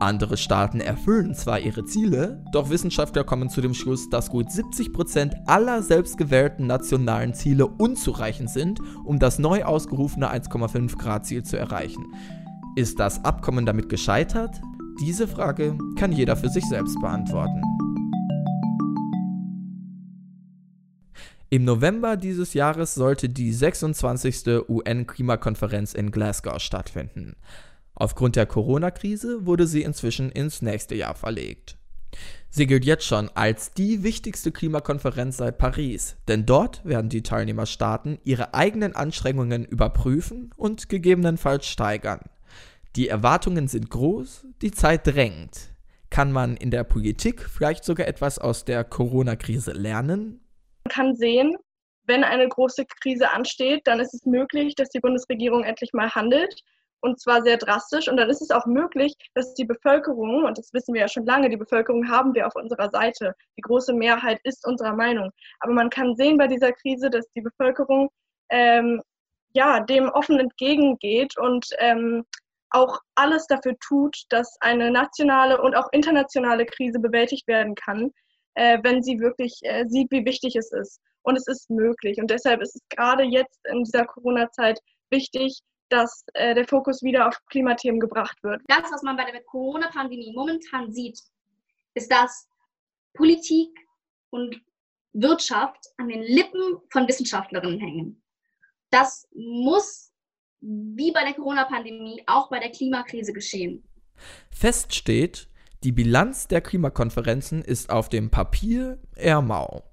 Andere 0.00 0.36
Staaten 0.36 0.80
erfüllen 0.80 1.34
zwar 1.34 1.60
ihre 1.60 1.84
Ziele, 1.84 2.42
doch 2.52 2.68
Wissenschaftler 2.68 3.22
kommen 3.22 3.48
zu 3.48 3.60
dem 3.60 3.74
Schluss, 3.74 4.10
dass 4.10 4.28
gut 4.28 4.48
70% 4.48 5.46
aller 5.46 5.82
selbstgewählten 5.82 6.66
nationalen 6.66 7.32
Ziele 7.32 7.66
unzureichend 7.66 8.50
sind, 8.50 8.80
um 9.04 9.18
das 9.18 9.38
neu 9.38 9.64
ausgerufene 9.64 10.32
1,5 10.32 10.98
Grad 10.98 11.26
Ziel 11.26 11.44
zu 11.44 11.56
erreichen. 11.56 12.04
Ist 12.76 12.98
das 12.98 13.24
Abkommen 13.24 13.66
damit 13.66 13.88
gescheitert? 13.88 14.60
Diese 15.00 15.28
Frage 15.28 15.78
kann 15.96 16.12
jeder 16.12 16.36
für 16.36 16.48
sich 16.48 16.64
selbst 16.64 17.00
beantworten. 17.00 17.62
Im 21.50 21.64
November 21.64 22.16
dieses 22.16 22.52
Jahres 22.54 22.94
sollte 22.94 23.28
die 23.28 23.52
26. 23.52 24.68
UN-Klimakonferenz 24.68 25.94
in 25.94 26.10
Glasgow 26.10 26.58
stattfinden. 26.58 27.36
Aufgrund 27.94 28.36
der 28.36 28.46
Corona-Krise 28.46 29.46
wurde 29.46 29.66
sie 29.66 29.82
inzwischen 29.82 30.30
ins 30.30 30.62
nächste 30.62 30.94
Jahr 30.94 31.14
verlegt. 31.14 31.76
Sie 32.48 32.66
gilt 32.66 32.84
jetzt 32.84 33.04
schon 33.04 33.28
als 33.34 33.72
die 33.72 34.02
wichtigste 34.04 34.52
Klimakonferenz 34.52 35.38
seit 35.38 35.58
Paris, 35.58 36.16
denn 36.28 36.46
dort 36.46 36.84
werden 36.84 37.08
die 37.08 37.22
Teilnehmerstaaten 37.22 38.18
ihre 38.22 38.54
eigenen 38.54 38.94
Anstrengungen 38.94 39.64
überprüfen 39.64 40.50
und 40.56 40.88
gegebenenfalls 40.88 41.66
steigern. 41.66 42.20
Die 42.94 43.08
Erwartungen 43.08 43.66
sind 43.66 43.90
groß, 43.90 44.46
die 44.62 44.70
Zeit 44.70 45.06
drängt. 45.06 45.72
Kann 46.10 46.30
man 46.30 46.56
in 46.56 46.70
der 46.70 46.84
Politik 46.84 47.42
vielleicht 47.42 47.84
sogar 47.84 48.06
etwas 48.06 48.38
aus 48.38 48.64
der 48.64 48.84
Corona-Krise 48.84 49.72
lernen? 49.72 50.40
Man 50.84 50.92
kann 50.92 51.16
sehen, 51.16 51.56
wenn 52.06 52.22
eine 52.22 52.48
große 52.48 52.84
Krise 53.02 53.30
ansteht, 53.30 53.82
dann 53.86 53.98
ist 53.98 54.14
es 54.14 54.24
möglich, 54.26 54.76
dass 54.76 54.90
die 54.90 55.00
Bundesregierung 55.00 55.64
endlich 55.64 55.92
mal 55.92 56.14
handelt 56.14 56.62
und 57.04 57.20
zwar 57.20 57.42
sehr 57.42 57.58
drastisch. 57.58 58.08
Und 58.08 58.16
dann 58.16 58.30
ist 58.30 58.40
es 58.40 58.50
auch 58.50 58.64
möglich, 58.64 59.14
dass 59.34 59.52
die 59.54 59.66
Bevölkerung, 59.66 60.44
und 60.44 60.56
das 60.56 60.72
wissen 60.72 60.94
wir 60.94 61.02
ja 61.02 61.08
schon 61.08 61.26
lange, 61.26 61.50
die 61.50 61.56
Bevölkerung 61.58 62.08
haben 62.08 62.34
wir 62.34 62.46
auf 62.46 62.56
unserer 62.56 62.88
Seite. 62.90 63.34
Die 63.58 63.60
große 63.60 63.92
Mehrheit 63.92 64.40
ist 64.42 64.66
unserer 64.66 64.94
Meinung. 64.94 65.30
Aber 65.60 65.74
man 65.74 65.90
kann 65.90 66.16
sehen 66.16 66.38
bei 66.38 66.46
dieser 66.46 66.72
Krise, 66.72 67.10
dass 67.10 67.30
die 67.32 67.42
Bevölkerung 67.42 68.08
ähm, 68.48 69.02
ja, 69.52 69.80
dem 69.80 70.08
offen 70.08 70.40
entgegengeht 70.40 71.36
und 71.38 71.66
ähm, 71.78 72.24
auch 72.70 72.98
alles 73.14 73.46
dafür 73.46 73.76
tut, 73.86 74.16
dass 74.30 74.56
eine 74.60 74.90
nationale 74.90 75.60
und 75.60 75.76
auch 75.76 75.88
internationale 75.92 76.64
Krise 76.64 76.98
bewältigt 76.98 77.46
werden 77.46 77.74
kann, 77.74 78.10
äh, 78.54 78.78
wenn 78.82 79.02
sie 79.02 79.20
wirklich 79.20 79.60
äh, 79.62 79.84
sieht, 79.86 80.10
wie 80.10 80.24
wichtig 80.24 80.56
es 80.56 80.72
ist. 80.72 81.00
Und 81.22 81.36
es 81.36 81.46
ist 81.46 81.68
möglich. 81.68 82.18
Und 82.18 82.30
deshalb 82.30 82.62
ist 82.62 82.74
es 82.74 82.82
gerade 82.88 83.24
jetzt 83.24 83.60
in 83.70 83.84
dieser 83.84 84.06
Corona-Zeit 84.06 84.80
wichtig, 85.10 85.60
dass 85.88 86.24
äh, 86.34 86.54
der 86.54 86.66
Fokus 86.66 87.02
wieder 87.02 87.28
auf 87.28 87.38
Klimathemen 87.46 88.00
gebracht 88.00 88.36
wird. 88.42 88.62
Das, 88.66 88.90
was 88.90 89.02
man 89.02 89.16
bei 89.16 89.30
der 89.30 89.42
Corona-Pandemie 89.44 90.32
momentan 90.34 90.92
sieht, 90.92 91.18
ist, 91.94 92.10
dass 92.10 92.48
Politik 93.14 93.70
und 94.30 94.60
Wirtschaft 95.12 95.86
an 95.96 96.08
den 96.08 96.22
Lippen 96.22 96.78
von 96.90 97.06
Wissenschaftlerinnen 97.06 97.78
hängen. 97.78 98.22
Das 98.90 99.28
muss 99.34 100.12
wie 100.60 101.12
bei 101.12 101.24
der 101.24 101.34
Corona-Pandemie 101.34 102.22
auch 102.26 102.48
bei 102.48 102.58
der 102.58 102.70
Klimakrise 102.70 103.32
geschehen. 103.32 103.86
Fest 104.50 104.94
steht, 104.94 105.48
die 105.82 105.92
Bilanz 105.92 106.48
der 106.48 106.62
Klimakonferenzen 106.62 107.62
ist 107.62 107.90
auf 107.90 108.08
dem 108.08 108.30
Papier 108.30 108.98
eher 109.14 109.42
mau. 109.42 109.84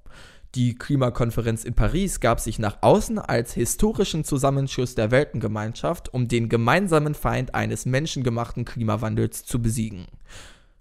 Die 0.54 0.76
Klimakonferenz 0.76 1.64
in 1.64 1.76
Paris 1.76 2.20
gab 2.20 2.42
sich 2.42 2.60
nach 2.60 2.80
außen 2.82 3.20
als 3.20 3.54
historischen 3.54 4.26
Zusammenschluss 4.26 4.96
der 4.96 5.10
Weltengemeinschaft, 5.10 6.14
um 6.14 6.28
den 6.28 6.50
gemeinsamen 6.50 7.16
Feind 7.16 7.56
eines 7.56 7.86
menschengemachten 7.86 8.66
Klimawandels 8.66 9.46
zu 9.46 9.62
besiegen. 9.62 10.08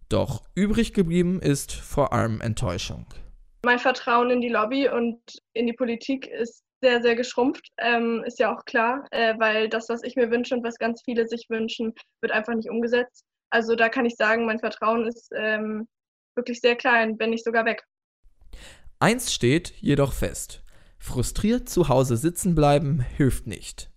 Doch 0.09 0.43
übrig 0.57 0.93
geblieben 0.93 1.41
ist 1.41 1.71
vor 1.73 2.13
allem 2.13 2.41
Enttäuschung. 2.41 3.07
Mein 3.65 3.79
Vertrauen 3.79 4.31
in 4.31 4.41
die 4.41 4.49
Lobby 4.49 4.89
und 4.89 5.21
in 5.53 5.69
die 5.69 5.73
Politik 5.73 6.27
ist 6.27 6.65
sehr, 6.83 7.01
sehr 7.01 7.15
geschrumpft, 7.15 7.69
ähm, 7.79 8.25
ist 8.27 8.41
ja 8.41 8.53
auch 8.53 8.65
klar, 8.65 9.07
äh, 9.13 9.35
weil 9.39 9.69
das, 9.69 9.89
was 9.89 10.03
ich 10.03 10.17
mir 10.17 10.33
wünsche 10.33 10.57
und 10.57 10.65
was 10.65 10.79
ganz 10.79 11.03
viele 11.05 11.29
sich 11.29 11.47
wünschen, 11.49 11.95
wird 12.23 12.33
einfach 12.33 12.55
nicht 12.55 12.71
umgesetzt. 12.71 13.23
Also 13.51 13.77
da 13.77 13.89
kann 13.89 14.05
ich 14.05 14.17
sagen, 14.17 14.47
mein 14.47 14.59
Vertrauen 14.59 15.07
ist 15.07 15.31
ähm, 15.37 15.87
wirklich 16.35 16.61
sehr 16.61 16.75
klein, 16.75 17.17
wenn 17.21 17.31
nicht 17.31 17.45
sogar 17.45 17.65
weg. 17.67 17.85
Eins 19.03 19.33
steht 19.33 19.73
jedoch 19.81 20.13
fest. 20.13 20.61
Frustriert 20.99 21.71
zu 21.71 21.89
Hause 21.89 22.19
sitzen 22.19 22.55
bleiben 22.55 23.01
hilft 23.17 23.47
nicht. 23.47 23.89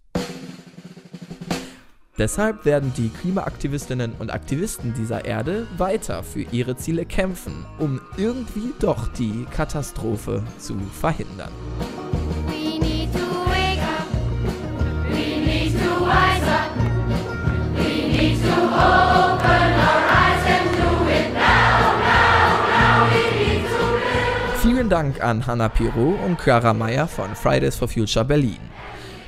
Deshalb 2.18 2.64
werden 2.64 2.94
die 2.96 3.10
Klimaaktivistinnen 3.10 4.14
und 4.14 4.32
Aktivisten 4.32 4.94
dieser 4.94 5.26
Erde 5.26 5.68
weiter 5.76 6.24
für 6.24 6.44
ihre 6.44 6.78
Ziele 6.78 7.06
kämpfen, 7.06 7.66
um 7.80 8.00
irgendwie 8.16 8.72
doch 8.80 9.10
die 9.10 9.46
Katastrophe 9.52 10.42
zu 10.58 10.80
verhindern. 10.80 11.52
Vielen 12.48 12.84
Dank 24.94 25.24
an 25.24 25.48
Hannah 25.48 25.70
Pirot 25.70 26.20
und 26.24 26.38
Clara 26.38 26.72
Meyer 26.72 27.08
von 27.08 27.36
Fridays 27.36 27.76
for 27.76 27.88
Future 27.88 28.24
Berlin. 28.24 28.60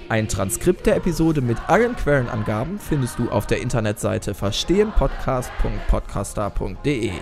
Ein 0.09 0.27
Transkript 0.27 0.85
der 0.85 0.95
Episode 0.95 1.41
mit 1.41 1.57
allen 1.67 1.95
Quellenangaben 1.95 2.77
findest 2.77 3.17
du 3.17 3.31
auf 3.31 3.47
der 3.47 3.61
Internetseite 3.61 4.35
verstehenpodcast.podcaster.de. 4.35 7.13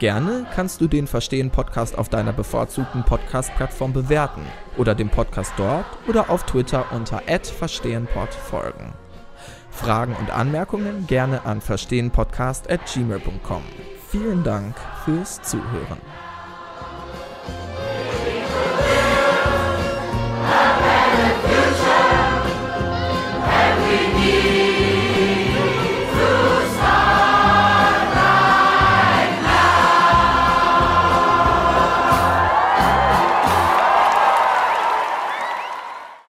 Gerne 0.00 0.46
kannst 0.52 0.80
du 0.80 0.88
den 0.88 1.06
Verstehen 1.06 1.50
Podcast 1.50 1.96
auf 1.96 2.08
deiner 2.08 2.32
bevorzugten 2.32 3.04
Podcast-Plattform 3.04 3.92
bewerten 3.92 4.42
oder 4.76 4.96
dem 4.96 5.08
Podcast 5.08 5.52
dort 5.56 5.86
oder 6.08 6.28
auf 6.28 6.44
Twitter 6.46 6.86
unter 6.90 7.22
@verstehenpod 7.28 8.34
folgen. 8.34 8.94
Fragen 9.70 10.16
und 10.18 10.32
Anmerkungen 10.32 11.06
gerne 11.06 11.44
an 11.44 11.60
verstehenpodcast@gmail.com. 11.60 13.62
Vielen 14.08 14.42
Dank 14.42 14.74
fürs 15.04 15.40
Zuhören. 15.42 15.98